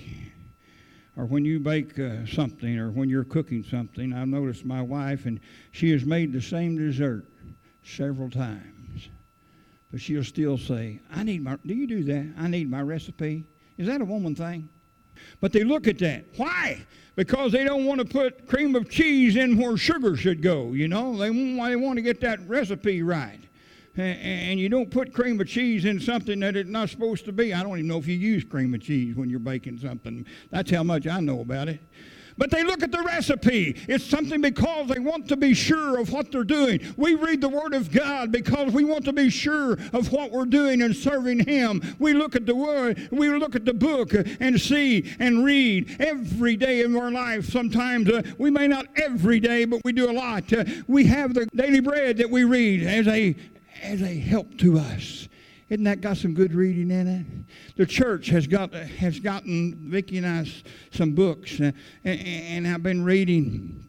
or 1.16 1.26
when 1.26 1.46
you 1.46 1.60
bake 1.60 1.98
uh, 2.00 2.26
something 2.26 2.78
or 2.78 2.92
when 2.92 3.10
you're 3.10 3.24
cooking 3.24 3.64
something, 3.64 4.14
I've 4.14 4.28
noticed 4.28 4.66
my 4.66 4.82
wife, 4.82 5.26
and 5.26 5.40
she 5.72 5.92
has 5.92 6.06
made 6.06 6.34
the 6.34 6.42
same 6.42 6.78
dessert 6.78 7.26
several 7.84 8.30
times. 8.30 9.10
But 9.92 10.02
she'll 10.02 10.24
still 10.24 10.58
say, 10.58 11.00
I 11.14 11.24
need 11.24 11.44
my, 11.44 11.58
do 11.66 11.74
you 11.74 11.88
do 11.88 12.04
that? 12.06 12.34
I 12.38 12.48
need 12.48 12.70
my 12.70 12.82
recipe. 12.82 13.46
Is 13.78 13.88
that 13.88 14.02
a 14.02 14.06
woman 14.06 14.36
thing? 14.36 14.70
But 15.42 15.52
they 15.52 15.64
look 15.64 15.88
at 15.88 16.00
that. 16.00 16.26
Why? 16.38 16.86
Because 17.16 17.52
they 17.52 17.64
don't 17.64 17.86
want 17.86 18.00
to 18.00 18.06
put 18.06 18.48
cream 18.48 18.76
of 18.76 18.90
cheese 18.90 19.36
in 19.36 19.58
where 19.58 19.78
sugar 19.78 20.16
should 20.16 20.42
go, 20.42 20.74
you 20.74 20.88
know? 20.88 21.18
They 21.18 21.30
they 21.30 21.76
want 21.76 21.98
to 21.98 22.02
get 22.02 22.22
that 22.22 22.48
recipe 22.48 23.02
right. 23.04 23.40
And 24.00 24.60
you 24.60 24.70
don't 24.70 24.90
put 24.90 25.14
cream 25.14 25.40
of 25.40 25.48
cheese 25.48 25.86
in 25.86 26.00
something 26.00 26.40
that 26.42 26.56
it's 26.56 26.70
not 26.70 26.90
supposed 26.90 27.26
to 27.26 27.32
be. 27.32 27.54
I 27.54 27.64
don't 27.64 27.78
even 27.78 27.88
know 27.88 27.98
if 27.98 28.08
you 28.08 28.16
use 28.16 28.44
cream 28.44 28.74
of 28.74 28.82
cheese 28.82 29.16
when 29.16 29.30
you're 29.30 29.40
baking 29.40 29.80
something. 29.80 30.26
That's 30.52 30.72
how 30.72 30.84
much 30.84 31.08
I 31.08 31.20
know 31.20 31.42
about 31.42 31.70
it. 31.70 31.80
But 32.40 32.52
they 32.52 32.64
look 32.64 32.82
at 32.84 32.92
the 32.94 33.04
recipe. 33.04 33.76
It's 33.90 34.06
something 34.06 34.40
because 34.40 34.88
they 34.88 35.00
want 35.00 35.28
to 35.28 35.36
be 35.36 35.54
sure 35.54 36.00
of 36.00 36.14
what 36.14 36.32
they're 36.32 36.46
doing. 36.46 36.80
We 36.96 37.16
read 37.16 37.42
the 37.42 37.50
Word 37.50 37.74
of 37.74 37.92
God 37.92 38.32
because 38.32 38.72
we 38.72 38.86
want 38.86 39.04
to 39.06 39.14
be 39.14 39.30
sure 39.30 39.74
of 39.92 40.10
what 40.14 40.32
we're 40.32 40.46
doing 40.46 40.82
and 40.82 40.96
serving 40.96 41.46
Him. 41.46 41.82
We 42.00 42.14
look 42.14 42.38
at 42.38 42.46
the 42.46 42.56
Word, 42.56 43.10
we 43.12 43.28
look 43.28 43.58
at 43.58 43.66
the 43.66 43.74
book 43.74 44.14
and 44.40 44.60
see 44.60 45.14
and 45.20 45.44
read 45.44 45.98
every 46.00 46.56
day 46.56 46.82
in 46.82 46.96
our 46.96 47.12
life. 47.12 47.50
Sometimes 47.50 48.10
uh, 48.10 48.22
we 48.38 48.50
may 48.50 48.70
not 48.70 48.86
every 48.96 49.42
day, 49.42 49.66
but 49.66 49.82
we 49.84 49.92
do 49.92 50.10
a 50.10 50.14
lot. 50.14 50.54
Uh, 50.54 50.64
we 50.88 51.04
have 51.08 51.34
the 51.34 51.46
daily 51.48 51.82
bread 51.82 52.16
that 52.20 52.30
we 52.30 52.46
read 52.46 52.84
as 52.84 53.06
a 53.10 53.36
as 53.82 54.02
a 54.02 54.20
help 54.20 54.58
to 54.60 54.78
us. 54.78 55.28
Isn't 55.70 55.84
that 55.84 56.02
got 56.02 56.18
some 56.18 56.34
good 56.34 56.54
reading 56.54 56.90
in 56.90 57.08
it? 57.08 57.26
The 57.76 57.86
church 57.86 58.28
has 58.28 58.48
got 58.48 58.74
has 58.74 59.20
gotten 59.20 59.76
Vicki 59.90 60.18
and 60.18 60.26
I 60.26 60.48
some 60.92 61.12
books, 61.12 61.60
uh, 61.60 61.72
and, 62.04 62.20
and 62.66 62.68
I've 62.68 62.84
been 62.84 63.04
reading 63.04 63.89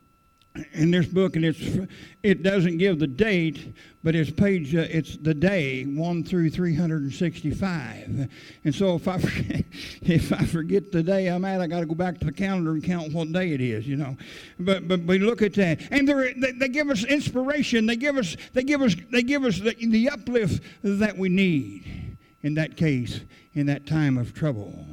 in 0.72 0.90
this 0.90 1.06
book, 1.06 1.36
and 1.36 1.44
it's 1.44 1.88
it 2.22 2.42
doesn't 2.42 2.78
give 2.78 2.98
the 2.98 3.06
date, 3.06 3.74
but 4.02 4.14
it's 4.14 4.30
page 4.30 4.74
uh, 4.74 4.86
it's 4.90 5.16
the 5.16 5.34
day 5.34 5.84
one 5.84 6.24
through 6.24 6.50
three 6.50 6.74
hundred 6.74 7.02
and 7.02 7.12
sixty-five. 7.12 8.28
And 8.64 8.74
so 8.74 8.96
if 8.96 9.08
I 9.08 9.18
forget, 9.18 9.64
if 10.02 10.32
I 10.32 10.44
forget 10.44 10.92
the 10.92 11.02
day 11.02 11.28
I'm 11.28 11.44
at, 11.44 11.60
I 11.60 11.66
got 11.66 11.80
to 11.80 11.86
go 11.86 11.94
back 11.94 12.18
to 12.20 12.26
the 12.26 12.32
calendar 12.32 12.72
and 12.72 12.82
count 12.82 13.12
what 13.12 13.32
day 13.32 13.52
it 13.52 13.60
is, 13.60 13.86
you 13.86 13.96
know. 13.96 14.16
But 14.58 14.88
but 14.88 15.00
we 15.00 15.18
look 15.18 15.42
at 15.42 15.54
that, 15.54 15.80
and 15.90 16.08
they 16.08 16.52
they 16.52 16.68
give 16.68 16.90
us 16.90 17.04
inspiration. 17.04 17.86
They 17.86 17.96
give 17.96 18.16
us 18.16 18.36
they 18.52 18.62
give 18.62 18.82
us 18.82 18.94
they 19.10 19.22
give 19.22 19.44
us 19.44 19.58
the, 19.58 19.74
the 19.74 20.10
uplift 20.10 20.62
that 20.82 21.16
we 21.16 21.28
need 21.28 22.16
in 22.42 22.54
that 22.54 22.76
case 22.76 23.20
in 23.54 23.66
that 23.66 23.86
time 23.86 24.16
of 24.16 24.34
trouble. 24.34 24.86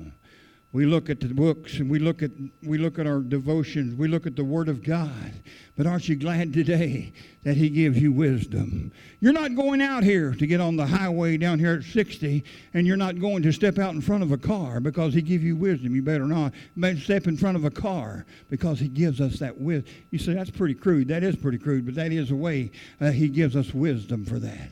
We 0.74 0.86
look 0.86 1.10
at 1.10 1.22
the 1.22 1.28
books 1.28 1.80
and 1.80 1.90
we 1.90 1.98
look 1.98 2.22
at 2.22 2.32
we 2.62 2.78
look 2.78 3.00
at 3.00 3.08
our 3.08 3.22
devotions, 3.22 3.96
we 3.96 4.10
look 4.10 4.28
at 4.28 4.36
the 4.36 4.44
Word 4.44 4.68
of 4.68 4.84
God. 4.84 5.32
But 5.78 5.88
aren't 5.88 6.10
you 6.10 6.16
glad 6.18 6.54
today 6.54 7.14
that 7.44 7.56
He 7.56 7.70
gives 7.70 7.98
you 8.00 8.12
wisdom? 8.12 8.92
You're 9.22 9.32
not 9.32 9.56
going 9.56 9.82
out 9.82 10.04
here 10.04 10.34
to 10.34 10.46
get 10.46 10.60
on 10.60 10.76
the 10.76 10.86
highway 10.86 11.38
down 11.38 11.60
here 11.60 11.76
at 11.76 11.84
60, 11.84 12.44
and 12.74 12.86
you're 12.86 12.98
not 12.98 13.20
going 13.20 13.44
to 13.44 13.54
step 13.54 13.80
out 13.80 13.94
in 13.94 14.02
front 14.02 14.24
of 14.24 14.32
a 14.34 14.38
car 14.38 14.82
because 14.82 15.14
He 15.14 15.22
gives 15.22 15.44
you 15.44 15.56
wisdom. 15.56 15.96
You 15.96 16.02
better 16.02 16.28
not. 16.28 16.52
You 16.76 16.98
step 16.98 17.28
in 17.28 17.38
front 17.38 17.56
of 17.56 17.64
a 17.64 17.72
car 17.72 18.26
because 18.50 18.80
He 18.80 18.90
gives 18.90 19.22
us 19.22 19.40
that 19.40 19.58
wisdom. 19.58 19.90
You 20.12 20.20
say 20.20 20.34
that's 20.34 20.52
pretty 20.52 20.76
crude. 20.76 21.08
That 21.08 21.24
is 21.24 21.38
pretty 21.38 21.60
crude, 21.60 21.86
but 21.86 21.96
that 21.96 22.12
is 22.12 22.32
a 22.32 22.36
way 22.36 22.72
uh, 23.00 23.12
He 23.12 23.30
gives 23.30 23.56
us 23.56 23.74
wisdom 23.74 24.26
for 24.26 24.40
that 24.40 24.72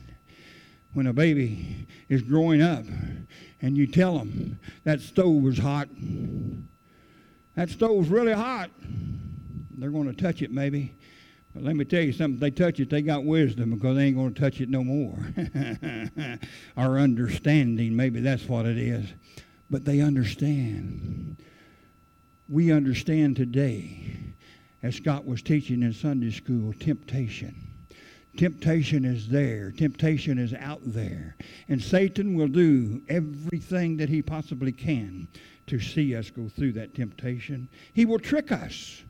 when 0.92 1.06
a 1.06 1.12
baby 1.12 1.86
is 2.08 2.22
growing 2.22 2.62
up 2.62 2.84
and 3.66 3.76
you 3.76 3.84
tell 3.84 4.16
them 4.16 4.60
that 4.84 5.00
stove 5.00 5.44
is 5.48 5.58
hot, 5.58 5.88
that 7.56 7.68
stove's 7.68 8.08
really 8.08 8.32
hot, 8.32 8.70
they're 9.76 9.90
going 9.90 10.06
to 10.06 10.22
touch 10.22 10.40
it 10.40 10.52
maybe. 10.52 10.94
But 11.52 11.64
let 11.64 11.74
me 11.74 11.84
tell 11.84 12.02
you 12.02 12.12
something, 12.12 12.34
if 12.34 12.40
they 12.40 12.50
touch 12.52 12.78
it, 12.78 12.90
they 12.90 13.02
got 13.02 13.24
wisdom 13.24 13.72
because 13.72 13.96
they 13.96 14.04
ain't 14.04 14.16
going 14.16 14.34
to 14.34 14.40
touch 14.40 14.60
it 14.60 14.68
no 14.68 14.84
more. 14.84 15.18
Our 16.76 17.00
understanding, 17.00 17.96
maybe 17.96 18.20
that's 18.20 18.44
what 18.44 18.66
it 18.66 18.78
is. 18.78 19.04
But 19.68 19.84
they 19.84 20.00
understand. 20.00 21.42
We 22.48 22.70
understand 22.70 23.34
today, 23.34 24.16
as 24.84 24.94
Scott 24.94 25.26
was 25.26 25.42
teaching 25.42 25.82
in 25.82 25.92
Sunday 25.92 26.30
school, 26.30 26.72
temptation 26.78 27.65
Temptation 28.36 29.04
is 29.04 29.28
there. 29.28 29.72
Temptation 29.72 30.38
is 30.38 30.52
out 30.54 30.80
there. 30.84 31.36
And 31.68 31.82
Satan 31.82 32.34
will 32.34 32.48
do 32.48 33.02
everything 33.08 33.96
that 33.96 34.08
he 34.08 34.22
possibly 34.22 34.72
can 34.72 35.28
to 35.66 35.80
see 35.80 36.14
us 36.14 36.30
go 36.30 36.48
through 36.48 36.72
that 36.72 36.94
temptation. 36.94 37.68
He 37.92 38.04
will 38.04 38.18
trick 38.18 38.52
us. 38.52 39.02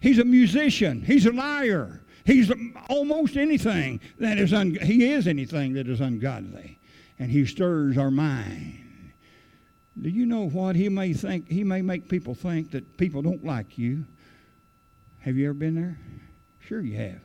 He's 0.00 0.18
a 0.18 0.24
musician. 0.24 1.02
He's 1.02 1.26
a 1.26 1.32
liar. 1.32 2.02
He's 2.24 2.50
almost 2.88 3.36
anything 3.36 4.00
that 4.18 4.38
is 4.38 4.52
un- 4.52 4.78
he 4.82 5.10
is 5.12 5.26
anything 5.26 5.74
that 5.74 5.88
is 5.88 6.00
ungodly. 6.00 6.78
And 7.18 7.30
he 7.30 7.46
stirs 7.46 7.98
our 7.98 8.10
mind. 8.10 8.78
Do 10.00 10.08
you 10.08 10.24
know 10.24 10.48
what 10.48 10.74
he 10.74 10.88
may 10.88 11.12
think? 11.12 11.48
He 11.48 11.62
may 11.62 11.82
make 11.82 12.08
people 12.08 12.34
think 12.34 12.70
that 12.70 12.96
people 12.96 13.22
don't 13.22 13.44
like 13.44 13.76
you. 13.76 14.06
Have 15.20 15.36
you 15.36 15.46
ever 15.46 15.54
been 15.54 15.74
there? 15.74 15.98
Sure 16.60 16.80
you 16.80 16.96
have 16.96 17.20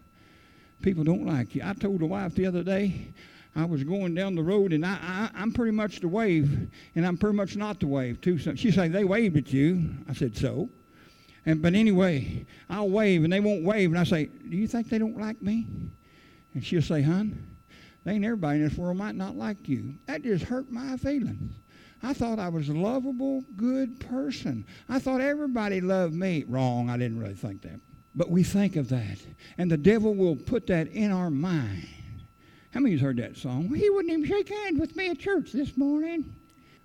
people 0.82 1.04
don't 1.04 1.26
like 1.26 1.56
you. 1.56 1.62
I 1.64 1.74
told 1.74 2.00
the 2.00 2.06
wife 2.06 2.36
the 2.36 2.46
other 2.46 2.64
day, 2.64 3.14
I 3.56 3.66
was 3.66 3.84
going 3.84 4.14
down 4.14 4.36
the 4.36 4.44
road 4.44 4.72
and 4.72 4.86
I, 4.86 5.30
I, 5.34 5.42
am 5.42 5.52
pretty 5.52 5.72
much 5.72 6.00
the 6.00 6.08
wave 6.08 6.70
and 6.96 7.06
I'm 7.06 7.18
pretty 7.18 7.36
much 7.36 7.56
not 7.56 7.80
the 7.80 7.88
wave 7.88 8.22
too. 8.22 8.38
So 8.38 8.54
she 8.56 8.72
said, 8.72 8.94
they 8.94 9.04
waved 9.04 9.36
at 9.36 9.52
you. 9.52 9.90
I 10.08 10.14
said, 10.14 10.38
so? 10.38 10.70
And, 11.46 11.62
but 11.62 11.74
anyway, 11.74 12.46
I'll 12.70 12.90
wave 12.90 13.24
and 13.24 13.34
they 13.34 13.40
won't 13.40 13.64
wave. 13.64 13.90
And 13.90 14.00
I 14.00 14.04
say, 14.04 14.26
do 14.26 14.56
you 14.56 14.68
think 14.68 14.90
they 14.90 15.00
don't 15.00 15.20
like 15.20 15.42
me? 15.42 15.66
And 16.54 16.64
she'll 16.64 16.82
say, 16.84 17.02
hon, 17.02 17.48
they 18.04 18.14
ain't 18.14 18.26
everybody 18.26 18.60
in 18.60 18.68
this 18.68 18.78
world 18.78 18.98
might 18.98 19.16
not 19.16 19.36
like 19.36 19.68
you. 19.68 19.96
That 20.06 20.22
just 20.22 20.44
hurt 20.44 20.72
my 20.72 20.96
feelings. 20.98 21.54
I 22.04 22.14
thought 22.14 22.38
I 22.38 22.50
was 22.50 22.70
a 22.70 22.74
lovable, 22.74 23.44
good 23.56 24.00
person. 24.00 24.66
I 24.88 25.00
thought 25.00 25.20
everybody 25.20 25.82
loved 25.82 26.14
me. 26.14 26.44
Wrong. 26.48 26.90
I 26.92 26.98
didn't 26.98 27.20
really 27.20 27.34
think 27.34 27.64
that. 27.64 27.80
But 28.18 28.32
we 28.32 28.44
think 28.44 28.76
of 28.76 28.90
that. 28.90 29.20
And 29.60 29.70
the 29.70 29.78
devil 29.78 30.16
will 30.16 30.36
put 30.36 30.66
that 30.68 30.88
in 30.88 31.12
our 31.12 31.30
mind. 31.30 31.88
How 32.72 32.80
many 32.80 32.96
of 32.96 33.00
you 33.00 33.06
heard 33.06 33.18
that 33.18 33.38
song? 33.38 33.74
He 33.74 33.92
wouldn't 33.92 34.12
even 34.12 34.26
shake 34.26 34.50
hands 34.50 34.80
with 34.80 34.96
me 34.96 35.10
at 35.10 35.20
church 35.20 35.52
this 35.52 35.78
morning. 35.78 36.36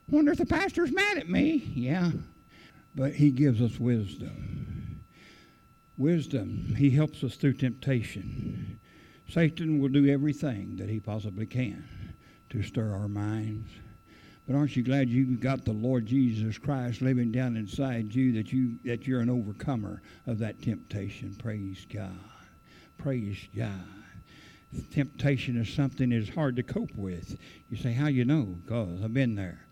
Wonder 0.09 0.33
if 0.33 0.39
the 0.39 0.47
pastor's 0.47 0.93
mad 0.93 1.17
at 1.17 1.31
me. 1.31 1.73
Yeah. 1.75 2.11
But 2.95 3.15
he 3.15 3.31
gives 3.31 3.63
us 3.63 3.81
wisdom. 3.81 5.03
Wisdom. 5.97 6.75
He 6.77 6.91
helps 6.91 7.25
us 7.25 7.37
through 7.37 7.55
temptation. 7.55 8.79
Satan 9.27 9.79
will 9.81 9.89
do 9.89 10.07
everything 10.09 10.77
that 10.77 10.91
he 10.91 11.01
possibly 11.01 11.47
can 11.47 12.15
to 12.51 12.63
stir 12.63 12.93
our 12.93 13.09
minds. 13.09 13.71
But 14.47 14.57
aren't 14.57 14.77
you 14.77 14.83
glad 14.83 15.09
you 15.09 15.37
got 15.37 15.65
the 15.65 15.73
Lord 15.73 16.07
Jesus 16.07 16.59
Christ 16.59 17.01
living 17.01 17.31
down 17.31 17.57
inside 17.57 18.15
you 18.15 18.33
that 18.33 18.53
you 18.53 18.79
that 18.85 19.07
you're 19.07 19.21
an 19.21 19.31
overcomer 19.31 20.03
of 20.27 20.39
that 20.41 20.61
temptation? 20.61 21.35
Praise 21.37 21.87
God. 21.93 22.11
Praise 22.99 23.39
God. 23.57 23.87
Temptation 24.93 25.61
is 25.61 25.73
something 25.73 26.11
that's 26.11 26.31
hard 26.31 26.57
to 26.57 26.63
cope 26.63 26.95
with. 26.95 27.39
You 27.69 27.77
say, 27.77 27.93
How 27.93 28.09
you 28.09 28.25
know? 28.25 28.57
Because 28.65 29.03
I've 29.03 29.15
been 29.15 29.37
there. 29.37 29.67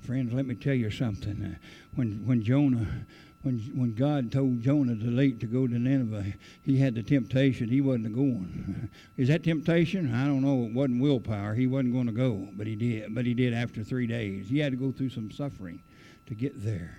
Friends, 0.00 0.32
let 0.32 0.46
me 0.46 0.56
tell 0.56 0.74
you 0.74 0.90
something. 0.90 1.54
Uh, 1.54 1.58
when 1.94 2.26
when 2.26 2.42
Jonah 2.42 3.06
when, 3.42 3.58
when 3.74 3.94
God 3.94 4.30
told 4.30 4.60
Jonah 4.60 4.94
to 4.94 5.10
leave 5.10 5.40
to 5.40 5.46
go 5.46 5.66
to 5.66 5.78
Nineveh, 5.78 6.34
he 6.62 6.78
had 6.78 6.94
the 6.94 7.02
temptation. 7.02 7.68
He 7.68 7.80
wasn't 7.80 8.14
going. 8.14 8.88
Is 9.16 9.28
that 9.28 9.42
temptation? 9.42 10.14
I 10.14 10.26
don't 10.26 10.42
know. 10.42 10.64
It 10.64 10.72
wasn't 10.72 11.02
willpower. 11.02 11.54
He 11.54 11.66
wasn't 11.66 11.92
going 11.92 12.06
to 12.06 12.12
go, 12.12 12.48
but 12.52 12.68
he 12.68 12.76
did. 12.76 13.14
But 13.14 13.26
he 13.26 13.34
did 13.34 13.52
after 13.52 13.82
three 13.82 14.06
days. 14.06 14.48
He 14.48 14.58
had 14.58 14.72
to 14.72 14.78
go 14.78 14.92
through 14.92 15.10
some 15.10 15.30
suffering 15.30 15.82
to 16.26 16.34
get 16.34 16.62
there. 16.62 16.96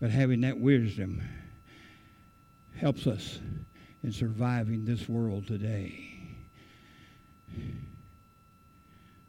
But 0.00 0.10
having 0.10 0.40
that 0.40 0.58
wisdom 0.58 1.22
helps 2.76 3.06
us 3.06 3.38
in 4.02 4.10
surviving 4.10 4.86
this 4.86 5.08
world 5.08 5.46
today. 5.46 6.08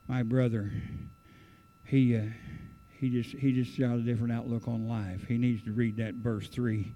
My 0.07 0.23
brother, 0.23 0.71
he. 1.83 2.15
Uh, 2.15 2.21
he 3.03 3.09
just 3.09 3.31
he 3.35 3.51
just 3.51 3.77
got 3.77 3.95
a 3.95 4.01
different 4.01 4.31
outlook 4.31 4.65
on 4.65 4.87
life. 4.87 5.27
He 5.27 5.37
needs 5.37 5.61
to 5.65 5.73
read 5.73 5.97
that 5.97 6.13
verse 6.13 6.47
three, 6.47 6.95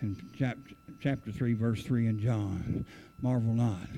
and 0.00 0.16
chapter 0.34 0.74
chapter 1.00 1.30
three, 1.30 1.52
verse 1.52 1.82
three 1.82 2.06
in 2.06 2.18
John. 2.18 2.86
Marvel 3.20 3.52
not, 3.52 3.88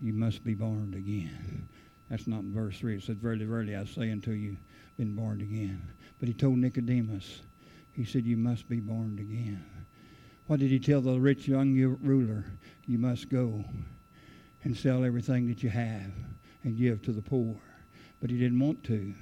you 0.00 0.14
must 0.14 0.42
be 0.42 0.54
born 0.54 0.94
again. 0.96 1.68
That's 2.08 2.26
not 2.26 2.40
in 2.40 2.54
verse 2.54 2.78
three. 2.78 2.96
It 2.96 3.02
said, 3.02 3.18
"Verily, 3.18 3.44
verily, 3.44 3.76
I 3.76 3.84
say 3.84 4.10
unto 4.10 4.30
you, 4.30 4.56
been 4.96 5.14
born 5.14 5.42
again." 5.42 5.82
But 6.18 6.28
he 6.28 6.34
told 6.34 6.56
Nicodemus, 6.56 7.42
he 7.92 8.06
said, 8.06 8.24
"You 8.24 8.38
must 8.38 8.66
be 8.66 8.80
born 8.80 9.18
again." 9.18 9.62
What 10.46 10.60
did 10.60 10.70
he 10.70 10.78
tell 10.78 11.02
the 11.02 11.20
rich 11.20 11.46
young 11.46 11.74
ruler? 12.00 12.46
You 12.86 12.96
must 12.96 13.28
go 13.28 13.66
and 14.64 14.74
sell 14.74 15.04
everything 15.04 15.46
that 15.48 15.62
you 15.62 15.68
have 15.68 16.14
and 16.64 16.78
give 16.78 17.02
to 17.02 17.12
the 17.12 17.20
poor. 17.20 17.60
But 18.18 18.30
he 18.30 18.38
didn't 18.38 18.60
want 18.60 18.82
to. 18.84 19.12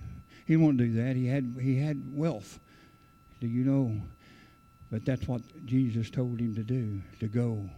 He 0.48 0.56
to 0.56 0.86
do 0.86 0.92
that. 0.94 1.14
He 1.14 1.26
had, 1.26 1.56
he 1.60 1.78
had 1.78 2.02
wealth. 2.10 2.58
Do 3.38 3.46
you 3.46 3.64
know 3.64 4.00
But 4.90 5.04
that's 5.04 5.28
what 5.28 5.42
Jesus 5.66 6.08
told 6.08 6.40
him 6.40 6.54
to 6.54 6.62
do, 6.62 7.02
to 7.20 7.28
go. 7.28 7.68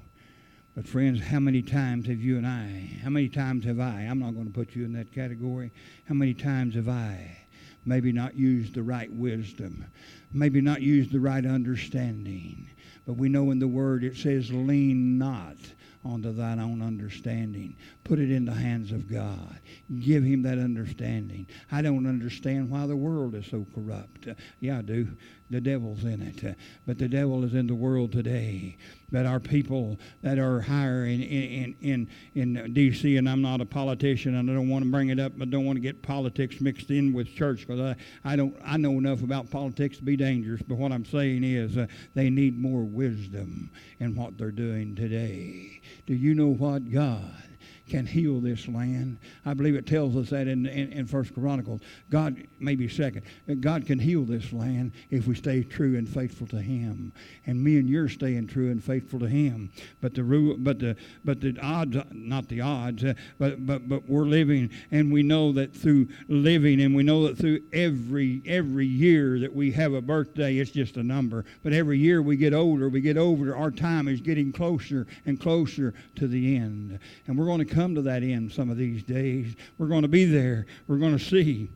But, 0.77 0.87
friends, 0.87 1.21
how 1.21 1.41
many 1.41 1.63
times 1.63 2.07
have 2.07 2.21
you 2.21 2.39
and 2.39 2.47
I, 2.47 2.97
how 3.03 3.11
many 3.11 3.29
times 3.29 3.65
have 3.65 3.81
I, 3.81 4.03
I'm 4.03 4.21
not 4.21 4.35
going 4.35 4.47
to 4.47 4.53
put 4.53 4.77
you 4.77 4.85
in 4.85 4.93
that 4.93 5.13
category, 5.13 5.73
how 6.09 6.15
many 6.15 6.33
times 6.33 6.77
have 6.77 6.89
I 6.89 7.39
maybe 7.85 8.13
not 8.13 8.37
used 8.37 8.75
the 8.75 8.85
right 8.85 9.13
wisdom, 9.13 9.85
maybe 10.33 10.61
not 10.61 10.81
used 10.81 11.11
the 11.11 11.19
right 11.19 11.45
understanding? 11.45 12.71
But 13.05 13.15
we 13.15 13.29
know 13.29 13.51
in 13.51 13.59
the 13.59 13.67
Word 13.67 14.05
it 14.05 14.17
says, 14.17 14.53
lean 14.53 15.19
not 15.19 15.57
onto 16.05 16.33
thine 16.33 16.59
own 16.59 16.81
understanding. 16.83 17.77
Put 18.05 18.19
it 18.19 18.31
in 18.31 18.45
the 18.45 18.55
hands 18.55 18.91
of 18.93 19.11
God. 19.11 19.59
Give 20.01 20.23
him 20.23 20.43
that 20.43 20.59
understanding. 20.59 21.47
I 21.71 21.83
don't 21.83 22.07
understand 22.07 22.71
why 22.71 22.87
the 22.87 22.97
world 22.97 23.35
is 23.35 23.47
so 23.47 23.67
corrupt. 23.75 24.29
Uh, 24.29 24.35
yeah, 24.61 24.79
I 24.79 24.83
do. 24.83 25.09
The 25.51 25.61
devil's 25.61 26.05
in 26.05 26.23
it. 26.23 26.57
But 26.87 26.99
the 26.99 27.09
devil 27.09 27.45
is 27.45 27.55
in 27.55 27.67
the 27.67 27.75
world 27.75 28.13
today. 28.13 28.77
That 29.11 29.27
our 29.27 29.41
people 29.41 29.99
that 30.23 30.39
are 30.39 30.61
higher 30.61 31.05
in, 31.05 31.21
in, 31.21 31.77
in, 31.81 32.09
in 32.35 32.73
D.C., 32.73 33.17
and 33.17 33.29
I'm 33.29 33.43
not 33.43 33.61
a 33.61 33.67
politician, 33.67 34.37
and 34.37 34.49
I 34.49 34.55
don't 34.55 34.69
want 34.69 34.85
to 34.85 34.91
bring 34.91 35.09
it 35.09 35.19
up, 35.19 35.33
but 35.37 35.51
don't 35.51 35.67
want 35.67 35.77
to 35.77 35.81
get 35.81 36.03
politics 36.03 36.61
mixed 36.61 36.91
in 36.91 37.13
with 37.13 37.35
church 37.35 37.67
because 37.67 37.81
I, 37.81 37.97
I, 38.33 38.37
don't, 38.37 38.55
I 38.65 38.77
know 38.77 38.93
enough 38.93 39.23
about 39.23 39.51
politics 39.51 39.97
to 39.97 40.05
be 40.05 40.17
dangerous. 40.17 40.63
But 40.63 40.79
what 40.79 40.93
I'm 40.93 41.05
saying 41.05 41.43
is 41.43 41.77
uh, 41.77 41.89
they 42.15 42.31
need 42.31 42.57
more 42.57 42.85
wisdom 42.85 43.71
in 43.99 44.15
what 44.15 44.39
they're 44.39 44.53
doing 44.53 44.95
today. 44.95 45.81
Do 46.07 46.15
you 46.15 46.37
know 46.37 46.55
what 46.55 46.93
God 46.93 47.50
can 47.89 48.07
heal 48.07 48.41
this 48.41 48.69
land. 48.69 49.19
I 49.45 49.55
believe 49.55 49.75
it 49.75 49.87
tells 49.87 50.17
us 50.17 50.31
that 50.31 50.49
in, 50.49 50.67
in, 50.67 50.93
in 50.93 51.07
First 51.07 51.35
Chronicles. 51.35 51.81
God, 52.11 52.47
maybe 52.59 52.89
second, 52.89 53.23
God 53.61 53.87
can 53.87 53.99
heal 53.99 54.25
this 54.25 54.53
land 54.53 54.93
if 55.11 55.27
we 55.27 55.35
stay 55.35 55.63
true 55.63 55.97
and 55.97 56.09
faithful 56.09 56.47
to 56.49 56.61
Him. 56.61 57.13
And 57.47 57.63
me 57.63 57.79
and 57.79 57.89
you're 57.89 58.09
staying 58.09 58.47
true 58.47 58.71
and 58.71 58.83
faithful 58.83 59.19
to 59.21 59.29
Him. 59.29 59.71
But 60.01 60.15
the 60.15 60.23
rule, 60.23 60.57
but 60.59 60.79
the 60.79 60.97
but 61.25 61.41
the 61.41 61.57
odds, 61.61 61.97
not 62.13 62.49
the 62.49 62.61
odds, 62.61 63.05
uh, 63.05 63.15
but 63.39 63.67
but 63.67 63.89
but 63.89 64.09
we're 64.09 64.25
living, 64.25 64.71
and 64.91 65.13
we 65.13 65.23
know 65.23 65.53
that 65.53 65.75
through 65.75 66.09
living, 66.29 66.81
and 66.81 66.95
we 66.95 67.03
know 67.03 67.27
that 67.27 67.39
through 67.39 67.61
every 67.73 68.43
every 68.47 68.87
year 68.87 69.39
that 69.41 69.55
we 69.55 69.73
have 69.73 69.93
a 69.93 70.01
birthday, 70.01 70.59
it's 70.59 70.71
just 70.71 70.97
a 70.97 71.03
number. 71.03 71.45
But 71.63 71.73
every 71.73 71.99
year 71.99 72.23
we 72.23 72.37
get 72.37 72.55
older, 72.55 72.89
we 72.89 73.01
get 73.01 73.17
older. 73.17 73.57
Our 73.57 73.71
time 73.71 74.09
is 74.09 74.21
getting 74.21 74.53
closer 74.53 75.07
and 75.27 75.41
closer 75.41 75.95
to 76.17 76.29
the 76.29 76.57
end, 76.57 76.99
and 77.27 77.39
we're 77.39 77.50
going 77.51 77.67
to 77.67 77.75
come 77.75 77.97
to 77.97 78.03
that 78.03 78.23
end 78.23 78.53
some 78.53 78.71
of 78.71 78.77
these 78.77 79.03
days. 79.03 79.57
We're 79.77 79.89
going 79.89 80.03
to 80.03 80.09
be 80.09 80.25
there. 80.25 80.67
We're 80.87 80.99
going 80.99 81.19
to 81.19 81.25
see 81.25 81.69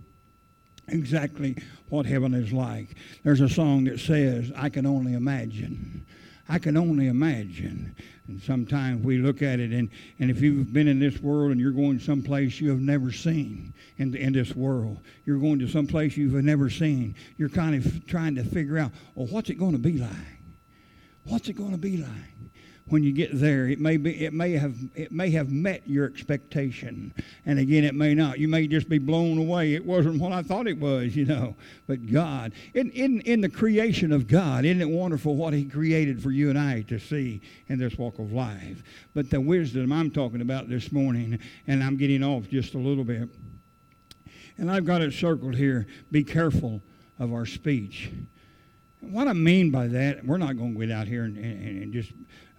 exactly 0.86 1.56
what 1.88 2.06
heaven 2.06 2.32
is 2.32 2.52
like. 2.52 2.96
There's 3.24 3.40
a 3.40 3.48
song 3.48 3.84
that 3.84 3.98
says, 3.98 4.52
I 4.54 4.68
can 4.68 4.86
only 4.86 5.14
imagine. 5.14 6.06
I 6.48 6.60
can 6.60 6.76
only 6.76 7.08
imagine. 7.08 7.96
And 8.28 8.40
sometimes 8.40 9.04
we 9.04 9.18
look 9.18 9.42
at 9.42 9.58
it, 9.58 9.72
and, 9.72 9.90
and 10.20 10.30
if 10.30 10.40
you've 10.40 10.72
been 10.72 10.86
in 10.86 11.00
this 11.00 11.20
world 11.20 11.50
and 11.50 11.60
you're 11.60 11.72
going 11.72 11.98
someplace 11.98 12.60
you 12.60 12.70
have 12.70 12.80
never 12.80 13.10
seen 13.10 13.74
in, 13.98 14.14
in 14.14 14.32
this 14.32 14.54
world, 14.54 15.00
you're 15.24 15.40
going 15.40 15.58
to 15.58 15.66
someplace 15.66 16.16
you've 16.16 16.34
never 16.34 16.70
seen, 16.70 17.16
you're 17.36 17.48
kind 17.48 17.74
of 17.74 18.06
trying 18.06 18.36
to 18.36 18.44
figure 18.44 18.78
out, 18.78 18.92
well, 19.16 19.26
what's 19.26 19.50
it 19.50 19.56
going 19.56 19.72
to 19.72 19.78
be 19.78 19.98
like? 19.98 20.10
What's 21.24 21.48
it 21.48 21.54
going 21.54 21.72
to 21.72 21.78
be 21.78 21.96
like? 21.96 22.10
When 22.88 23.02
you 23.02 23.12
get 23.12 23.30
there. 23.32 23.66
It 23.66 23.80
may 23.80 23.96
be, 23.96 24.24
it 24.24 24.32
may 24.32 24.52
have, 24.52 24.76
it 24.94 25.10
may 25.10 25.30
have 25.30 25.50
met 25.50 25.88
your 25.88 26.06
expectation, 26.06 27.14
and 27.46 27.58
again, 27.58 27.84
it 27.84 27.94
may 27.94 28.14
not. 28.14 28.38
You 28.38 28.48
may 28.48 28.66
just 28.66 28.88
be 28.88 28.98
blown 28.98 29.38
away. 29.38 29.74
It 29.74 29.84
wasn't 29.84 30.20
what 30.20 30.32
I 30.32 30.42
thought 30.42 30.66
it 30.66 30.78
was, 30.78 31.16
you 31.16 31.24
know. 31.24 31.56
But 31.86 32.06
God, 32.06 32.52
in 32.74 32.90
in 32.90 33.20
in 33.22 33.40
the 33.40 33.48
creation 33.48 34.12
of 34.12 34.26
God, 34.26 34.64
isn't 34.64 34.82
it 34.82 34.90
wonderful 34.90 35.34
what 35.34 35.54
He 35.54 35.64
created 35.64 36.22
for 36.22 36.30
you 36.30 36.50
and 36.50 36.58
I 36.58 36.82
to 36.82 36.98
see 36.98 37.40
in 37.68 37.78
this 37.78 37.96
walk 37.96 38.18
of 38.18 38.32
life? 38.32 38.82
But 39.14 39.30
the 39.30 39.40
wisdom 39.40 39.90
I'm 39.92 40.10
talking 40.10 40.40
about 40.40 40.68
this 40.68 40.92
morning, 40.92 41.38
and 41.66 41.82
I'm 41.82 41.96
getting 41.96 42.22
off 42.22 42.48
just 42.48 42.74
a 42.74 42.78
little 42.78 43.04
bit, 43.04 43.28
and 44.58 44.70
I've 44.70 44.84
got 44.84 45.00
it 45.00 45.14
circled 45.14 45.54
here. 45.54 45.86
Be 46.10 46.22
careful 46.22 46.82
of 47.18 47.32
our 47.32 47.46
speech. 47.46 48.10
What 49.10 49.28
I 49.28 49.32
mean 49.32 49.70
by 49.70 49.86
that, 49.88 50.24
we're 50.24 50.38
not 50.38 50.56
going 50.56 50.74
to 50.74 50.86
get 50.86 50.90
out 50.90 51.06
here 51.06 51.24
and, 51.24 51.36
and, 51.36 51.82
and 51.82 51.92
just 51.92 52.12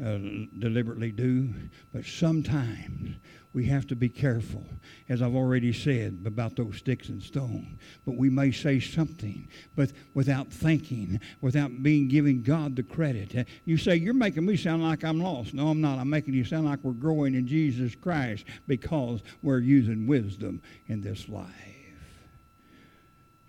uh, 0.04 0.18
deliberately 0.60 1.12
do, 1.12 1.54
but 1.94 2.06
sometimes 2.06 3.16
we 3.56 3.66
have 3.68 3.88
to 3.88 3.96
be 3.96 4.10
careful, 4.10 4.66
as 5.08 5.22
I've 5.22 5.34
already 5.34 5.72
said, 5.72 6.24
about 6.26 6.58
those 6.58 6.76
sticks 6.76 7.08
and 7.08 7.24
stones. 7.24 7.80
But 8.06 8.18
we 8.18 8.30
may 8.30 8.52
say 8.52 8.82
something, 8.82 9.48
but 9.78 9.94
without 10.14 10.52
thinking, 10.52 11.22
without 11.40 11.82
being 11.82 12.10
giving 12.10 12.44
God 12.44 12.76
the 12.76 12.84
credit. 12.84 13.34
Uh, 13.34 13.46
you 13.64 13.78
say, 13.78 13.96
You're 13.96 14.14
making 14.14 14.46
me 14.46 14.58
sound 14.58 14.84
like 14.84 15.06
I'm 15.06 15.22
lost. 15.22 15.54
No, 15.54 15.70
I'm 15.70 15.80
not. 15.80 16.00
I'm 16.00 16.10
making 16.10 16.34
you 16.34 16.44
sound 16.44 16.66
like 16.66 16.80
we're 16.84 16.92
growing 16.92 17.34
in 17.34 17.48
Jesus 17.48 17.96
Christ 17.96 18.44
because 18.68 19.22
we're 19.42 19.60
using 19.60 20.06
wisdom 20.06 20.62
in 20.88 21.00
this 21.00 21.30
life. 21.30 21.50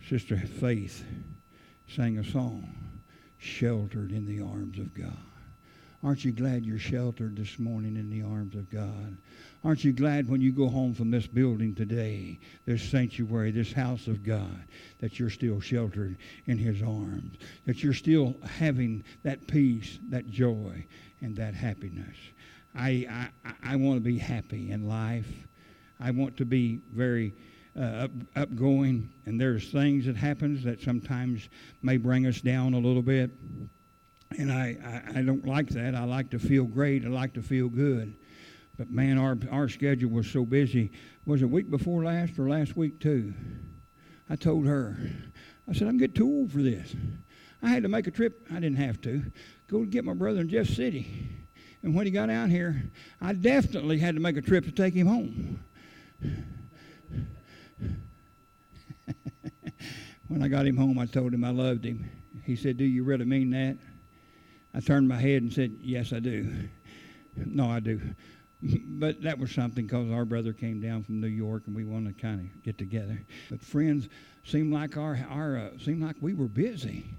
Sister 0.09 0.37
Faith 0.37 1.05
sang 1.89 2.19
a 2.19 2.25
song 2.25 2.86
sheltered 3.39 4.13
in 4.13 4.27
the 4.27 4.41
arms 4.41 4.79
of 4.79 4.95
God. 4.95 5.17
Aren't 6.03 6.25
you 6.25 6.33
glad 6.33 6.65
you're 6.65 6.79
sheltered 6.79 7.37
this 7.37 7.59
morning 7.59 7.97
in 7.97 8.11
the 8.11 8.23
arms 8.23 8.55
of 8.55 8.71
God? 8.71 9.17
Aren't 9.65 9.83
you 9.83 9.93
glad 9.93 10.29
when 10.29 10.41
you 10.41 10.53
go 10.53 10.69
home 10.69 10.95
from 10.95 11.11
this 11.11 11.27
building 11.27 11.75
today, 11.75 12.39
this 12.65 12.83
sanctuary, 12.83 13.51
this 13.51 13.73
house 13.73 14.07
of 14.07 14.23
God, 14.23 14.65
that 15.01 15.19
you're 15.19 15.31
still 15.31 15.61
sheltered 15.61 16.17
in 16.47 16.59
His 16.59 16.83
arms, 16.83 17.37
that 17.65 17.83
you're 17.83 17.93
still 17.93 18.37
having 18.59 19.03
that 19.25 19.47
peace, 19.49 19.99
that 20.11 20.29
joy, 20.29 20.87
and 21.21 21.35
that 21.37 21.55
happiness? 21.55 22.17
I, 22.77 23.29
I, 23.45 23.73
I 23.73 23.77
want 23.77 23.97
to 23.97 24.09
be 24.09 24.19
happy 24.19 24.71
in 24.71 24.87
life. 24.87 25.27
I 25.99 26.11
want 26.11 26.37
to 26.37 26.45
be 26.45 26.83
very 26.93 27.33
uh, 27.79 28.05
up, 28.05 28.11
upgoing, 28.37 29.09
and 29.27 29.41
there's 29.41 29.71
things 29.71 30.07
that 30.07 30.17
happens 30.17 30.65
that 30.65 30.81
sometimes 30.81 31.49
may 31.83 31.97
bring 31.97 32.27
us 32.27 32.41
down 32.41 32.75
a 32.75 32.79
little 32.79 33.03
bit. 33.03 33.31
And 34.39 34.51
I, 34.51 35.03
I, 35.15 35.19
I 35.19 35.23
don't 35.23 35.47
like 35.47 35.69
that. 35.71 35.95
I 35.95 36.05
like 36.05 36.31
to 36.31 36.39
feel 36.39 36.65
great. 36.65 37.05
I 37.05 37.09
like 37.09 37.35
to 37.35 37.43
feel 37.43 37.69
good. 37.69 38.17
But 38.77 38.91
man, 38.91 39.19
our, 39.19 39.39
our 39.51 39.69
schedule 39.69 40.11
was 40.11 40.27
so 40.27 40.45
busy. 40.45 40.91
Was 41.25 41.43
it 41.43 41.47
week 41.47 41.71
before 41.71 42.05
last 42.05 42.39
or 42.39 42.49
last 42.49 42.77
week 42.77 43.01
too? 43.01 43.33
I 44.29 44.37
told 44.37 44.67
her, 44.67 44.97
I 45.69 45.73
said, 45.73 45.89
I'm 45.89 45.99
getting 45.99 46.17
too 46.17 46.27
old 46.27 46.53
for 46.53 46.63
this. 46.63 46.95
I 47.63 47.69
had 47.69 47.83
to 47.85 47.89
make 47.89 48.07
a 48.07 48.11
trip. 48.11 48.47
I 48.51 48.55
didn't 48.55 48.77
have 48.77 49.01
to. 49.03 49.23
Go 49.69 49.85
get 49.85 50.05
my 50.05 50.15
brother 50.15 50.41
in 50.41 50.49
Jeff 50.49 50.69
City. 50.69 51.29
And 51.83 51.95
when 51.95 52.07
he 52.07 52.13
got 52.13 52.31
out 52.31 52.51
here, 52.51 52.91
I 53.21 53.33
definitely 53.33 53.99
had 53.99 54.15
to 54.15 54.21
make 54.21 54.37
a 54.37 54.43
trip 54.43 54.65
to 54.65 54.73
take 54.73 54.95
him 54.95 55.07
home. 55.07 55.61
when 60.29 60.43
I 60.43 60.49
got 60.49 60.67
him 60.67 60.77
home, 60.77 60.99
I 60.99 61.07
told 61.07 61.33
him 61.35 61.45
I 61.45 61.51
loved 61.51 61.85
him. 61.85 62.09
He 62.45 62.57
said, 62.57 62.77
Do 62.77 62.85
you 62.85 63.05
really 63.05 63.25
mean 63.25 63.51
that? 63.51 63.79
I 64.75 64.81
turned 64.81 65.09
my 65.09 65.19
head 65.19 65.43
and 65.43 65.53
said, 65.53 65.77
Yes, 65.81 66.13
I 66.13 66.21
do. 66.21 66.53
No, 67.37 67.71
I 67.71 67.81
do. 67.81 68.01
But 68.99 69.21
that 69.23 69.39
was 69.39 69.53
something 69.53 69.87
because 69.87 70.11
our 70.11 70.25
brother 70.25 70.55
came 70.55 70.81
down 70.81 71.05
from 71.05 71.21
New 71.21 71.27
York 71.27 71.65
and 71.67 71.77
we 71.77 71.85
wanted 71.85 72.17
to 72.17 72.23
kind 72.23 72.41
of 72.41 72.63
get 72.63 72.79
together. 72.79 73.23
But 73.51 73.61
friends, 73.61 74.09
seemed 74.45 74.73
like 74.73 74.97
our, 74.97 75.19
our 75.29 75.59
uh, 75.59 75.79
seemed 75.79 76.03
like 76.03 76.17
we 76.21 76.33
were 76.33 76.49
busy, 76.49 77.15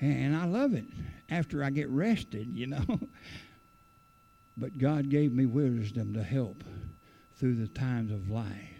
and 0.00 0.34
I 0.36 0.46
love 0.46 0.74
it. 0.74 0.86
After 1.30 1.62
I 1.62 1.70
get 1.70 1.88
rested, 1.88 2.48
you 2.52 2.66
know. 2.66 2.84
but 4.56 4.76
God 4.78 5.08
gave 5.08 5.32
me 5.32 5.46
wisdom 5.46 6.14
to 6.14 6.22
help 6.22 6.64
through 7.36 7.56
the 7.56 7.68
times 7.68 8.10
of 8.10 8.30
life. 8.30 8.71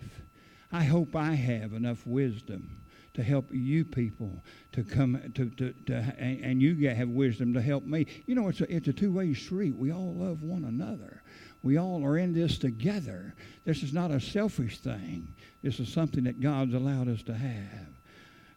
I 0.72 0.84
hope 0.84 1.14
I 1.14 1.34
have 1.34 1.74
enough 1.74 2.06
wisdom 2.06 2.82
to 3.14 3.22
help 3.22 3.46
you 3.52 3.84
people 3.84 4.42
to 4.72 4.82
come 4.82 5.20
to, 5.34 5.50
to, 5.50 5.72
to 5.86 5.94
and, 6.18 6.40
and 6.42 6.62
you 6.62 6.88
have 6.88 7.08
wisdom 7.10 7.52
to 7.52 7.60
help 7.60 7.84
me. 7.84 8.06
You 8.26 8.34
know, 8.34 8.48
it's 8.48 8.62
a, 8.62 8.74
it's 8.74 8.88
a 8.88 8.92
two-way 8.92 9.34
street. 9.34 9.76
We 9.76 9.92
all 9.92 10.14
love 10.14 10.42
one 10.42 10.64
another. 10.64 11.22
We 11.62 11.76
all 11.76 12.02
are 12.04 12.16
in 12.16 12.32
this 12.32 12.58
together. 12.58 13.34
This 13.64 13.82
is 13.82 13.92
not 13.92 14.10
a 14.10 14.18
selfish 14.18 14.78
thing. 14.78 15.34
This 15.62 15.78
is 15.78 15.92
something 15.92 16.24
that 16.24 16.40
God's 16.40 16.74
allowed 16.74 17.08
us 17.08 17.22
to 17.24 17.34
have. 17.34 17.88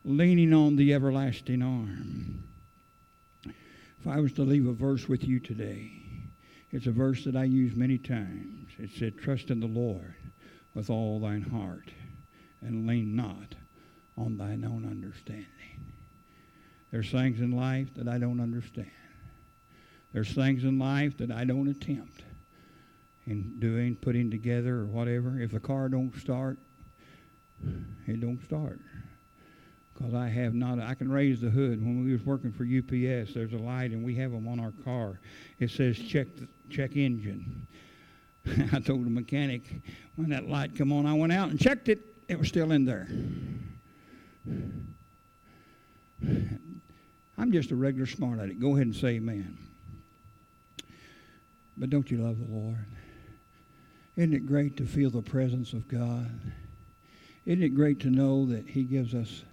Leaning 0.05 0.53
on 0.53 0.77
the 0.77 0.93
everlasting 0.93 1.61
arm. 1.61 2.43
If 3.45 4.07
I 4.07 4.19
was 4.21 4.33
to 4.33 4.43
leave 4.43 4.67
a 4.67 4.73
verse 4.73 5.09
with 5.09 5.23
you 5.23 5.39
today, 5.39 5.91
it's 6.71 6.87
a 6.87 6.91
verse 6.91 7.25
that 7.25 7.35
I 7.35 7.43
use 7.43 7.75
many 7.75 7.97
times. 7.97 8.69
It 8.77 8.91
said, 8.97 9.17
Trust 9.17 9.49
in 9.49 9.59
the 9.59 9.67
Lord 9.67 10.15
with 10.73 10.89
all 10.89 11.19
thine 11.19 11.41
heart 11.41 11.89
and 12.65 12.87
lean 12.87 13.15
not 13.15 13.55
on 14.17 14.37
thine 14.37 14.65
own 14.65 14.85
understanding. 14.89 15.45
There's 16.91 17.11
things 17.11 17.39
in 17.39 17.51
life 17.51 17.93
that 17.95 18.07
I 18.07 18.17
don't 18.17 18.39
understand. 18.39 18.91
There's 20.13 20.33
things 20.33 20.63
in 20.63 20.79
life 20.79 21.17
that 21.17 21.31
I 21.31 21.43
don't 21.43 21.67
attempt 21.67 22.23
in 23.27 23.59
doing, 23.59 23.95
putting 23.95 24.31
together, 24.31 24.77
or 24.77 24.85
whatever. 24.85 25.39
If 25.39 25.51
the 25.51 25.59
car 25.59 25.89
don't 25.89 26.15
start, 26.15 26.57
it 28.07 28.21
don't 28.21 28.41
start. 28.45 28.79
because 29.93 30.13
I 30.13 30.27
have 30.29 30.53
not. 30.53 30.79
I 30.79 30.93
can 30.93 31.11
raise 31.11 31.41
the 31.41 31.49
hood. 31.49 31.81
When 31.81 32.05
we 32.05 32.13
was 32.13 32.23
working 32.25 32.51
for 32.51 32.63
UPS, 32.63 33.33
there's 33.33 33.53
a 33.53 33.57
light, 33.57 33.91
and 33.91 34.03
we 34.03 34.15
have 34.15 34.31
them 34.31 34.47
on 34.47 34.59
our 34.59 34.73
car. 34.83 35.19
It 35.59 35.71
says 35.71 35.97
check 35.97 36.27
the, 36.35 36.47
check 36.69 36.95
engine. 36.95 37.67
I 38.73 38.79
told 38.79 39.05
the 39.05 39.09
mechanic 39.09 39.81
when 40.15 40.29
that 40.29 40.47
light 40.47 40.75
come 40.75 40.93
on, 40.93 41.05
I 41.05 41.13
went 41.13 41.33
out 41.33 41.49
and 41.49 41.59
checked 41.59 41.89
it. 41.89 42.14
It 42.27 42.39
was 42.39 42.47
still 42.47 42.71
in 42.71 42.85
there. 42.85 43.07
I'm 47.37 47.51
just 47.51 47.71
a 47.71 47.75
regular 47.75 48.07
smart 48.07 48.39
at 48.39 48.49
it. 48.49 48.59
Go 48.59 48.75
ahead 48.75 48.87
and 48.87 48.95
say 48.95 49.09
amen. 49.09 49.57
But 51.77 51.89
don't 51.89 52.09
you 52.09 52.17
love 52.17 52.39
the 52.39 52.51
Lord? 52.51 52.85
Isn't 54.15 54.33
it 54.33 54.45
great 54.45 54.77
to 54.77 54.85
feel 54.85 55.09
the 55.09 55.21
presence 55.21 55.73
of 55.73 55.87
God? 55.87 56.31
Isn't 57.45 57.63
it 57.63 57.75
great 57.75 57.99
to 58.01 58.09
know 58.09 58.45
that 58.47 58.67
He 58.67 58.83
gives 58.83 59.13
us 59.13 59.43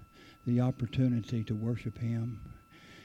the 0.47 0.61
opportunity 0.61 1.45
to 1.45 1.55
worship 1.55 1.99
Him? 1.99 2.41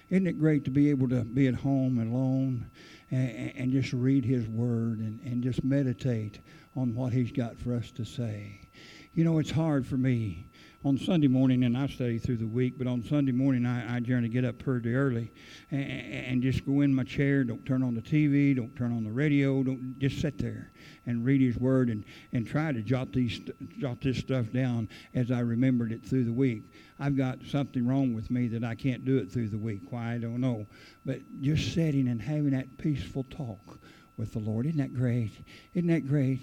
Isn't 0.10 0.28
it 0.28 0.40
great 0.40 0.64
to 0.66 0.72
be 0.72 0.90
able 0.90 1.10
to 1.10 1.24
be 1.24 1.48
at 1.48 1.56
home 1.56 2.00
alone 2.00 2.70
and, 3.12 3.54
and 3.58 3.72
just 3.72 3.92
read 3.92 4.24
His 4.24 4.48
Word 4.48 5.00
and, 5.00 5.20
and 5.22 5.44
just 5.44 5.64
meditate 5.64 6.40
on 6.76 6.96
what 6.96 7.12
He's 7.12 7.32
got 7.32 7.58
for 7.58 7.74
us 7.74 7.92
to 7.92 8.06
say? 8.06 8.67
You 9.18 9.24
know, 9.24 9.40
it's 9.40 9.50
hard 9.50 9.88
for 9.88 9.98
me 9.98 10.46
on 10.86 10.96
Sunday 10.96 11.26
morning, 11.28 11.64
and 11.64 11.76
I 11.76 11.88
study 11.88 12.20
through 12.20 12.38
the 12.38 12.46
week, 12.46 12.76
but 12.78 12.86
on 12.86 13.02
Sunday 13.02 13.32
morning, 13.32 13.66
I, 13.66 13.96
I 13.96 14.00
generally 14.00 14.30
get 14.30 14.46
up 14.46 14.60
pretty 14.60 14.94
early 14.94 15.32
and, 15.72 15.90
and 15.90 16.44
just 16.44 16.64
go 16.68 16.82
in 16.82 16.94
my 16.94 17.04
chair. 17.04 17.44
Don't 17.44 17.66
turn 17.66 17.82
on 17.82 17.96
the 17.96 18.02
TV, 18.04 18.56
don't 18.56 18.76
turn 18.76 18.96
on 18.96 19.04
the 19.04 19.12
radio, 19.12 19.64
don't 19.64 19.98
just 19.98 20.22
sit 20.22 20.38
there 20.38 20.72
and 21.08 21.26
read 21.26 21.42
His 21.42 21.58
Word 21.58 21.90
and, 21.90 22.06
and 22.32 22.46
try 22.46 22.72
to 22.72 22.84
jot 22.84 23.12
these 23.12 23.42
jot 23.80 24.02
this 24.02 24.20
stuff 24.20 24.52
down 24.54 24.88
as 25.16 25.32
I 25.32 25.40
remembered 25.40 25.92
it 25.92 26.06
through 26.06 26.26
the 26.26 26.32
week. 26.32 26.72
I've 27.00 27.18
got 27.18 27.40
something 27.50 27.88
wrong 27.88 28.14
with 28.14 28.30
me 28.30 28.48
that 28.50 28.64
I 28.64 28.76
can't 28.76 29.04
do 29.04 29.18
it 29.18 29.32
through 29.32 29.50
the 29.50 29.58
week. 29.58 29.82
Why 29.90 30.14
I 30.14 30.18
don't 30.20 30.42
know, 30.42 30.68
but 31.06 31.22
just 31.42 31.74
sitting 31.74 32.08
and 32.08 32.22
having 32.22 32.52
that 32.52 32.78
peaceful 32.78 33.24
talk 33.32 33.80
with 34.16 34.34
the 34.34 34.40
Lord 34.40 34.68
isn't 34.68 34.78
that 34.78 34.94
great? 34.94 35.32
Isn't 35.74 35.88
that 35.88 36.08
great? 36.08 36.42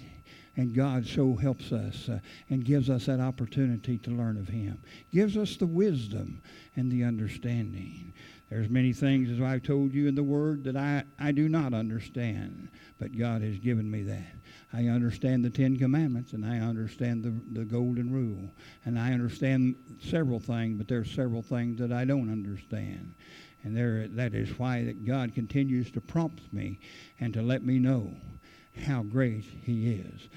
And 0.57 0.73
God 0.73 1.05
so 1.05 1.35
helps 1.35 1.71
us 1.71 2.07
uh, 2.07 2.19
and 2.49 2.63
gives 2.63 2.89
us 2.89 3.07
that 3.07 3.19
opportunity 3.19 3.97
to 3.99 4.11
learn 4.11 4.37
of 4.37 4.47
Him. 4.47 4.81
Gives 5.11 5.35
us 5.35 5.57
the 5.57 5.67
wisdom 5.67 6.41
and 6.75 6.91
the 6.91 7.03
understanding. 7.03 8.13
There's 8.49 8.69
many 8.69 8.93
things, 8.93 9.29
as 9.29 9.41
I've 9.41 9.63
told 9.63 9.93
you 9.93 10.07
in 10.07 10.15
the 10.15 10.23
Word, 10.23 10.63
that 10.65 10.77
I, 10.77 11.03
I 11.19 11.31
do 11.31 11.49
not 11.49 11.73
understand, 11.73 12.69
but 12.99 13.17
God 13.17 13.41
has 13.41 13.57
given 13.57 13.89
me 13.89 14.03
that. 14.03 14.35
I 14.71 14.87
understand 14.87 15.43
the 15.43 15.49
Ten 15.49 15.77
Commandments, 15.77 16.33
and 16.33 16.45
I 16.45 16.59
understand 16.59 17.23
the, 17.23 17.33
the 17.59 17.65
Golden 17.65 18.11
Rule, 18.11 18.49
and 18.85 18.99
I 18.99 19.13
understand 19.13 19.75
several 19.99 20.39
things, 20.39 20.77
but 20.77 20.87
there's 20.87 21.11
several 21.11 21.41
things 21.41 21.79
that 21.79 21.91
I 21.91 22.05
don't 22.05 22.31
understand. 22.31 23.15
And 23.63 23.75
there, 23.75 24.07
that 24.09 24.35
is 24.35 24.59
why 24.59 24.83
that 24.83 25.05
God 25.05 25.33
continues 25.33 25.89
to 25.91 26.01
prompt 26.01 26.53
me 26.53 26.79
and 27.19 27.33
to 27.33 27.41
let 27.41 27.63
me 27.63 27.79
know 27.79 28.15
how 28.85 29.01
great 29.01 29.43
He 29.43 29.89
is. 29.91 30.29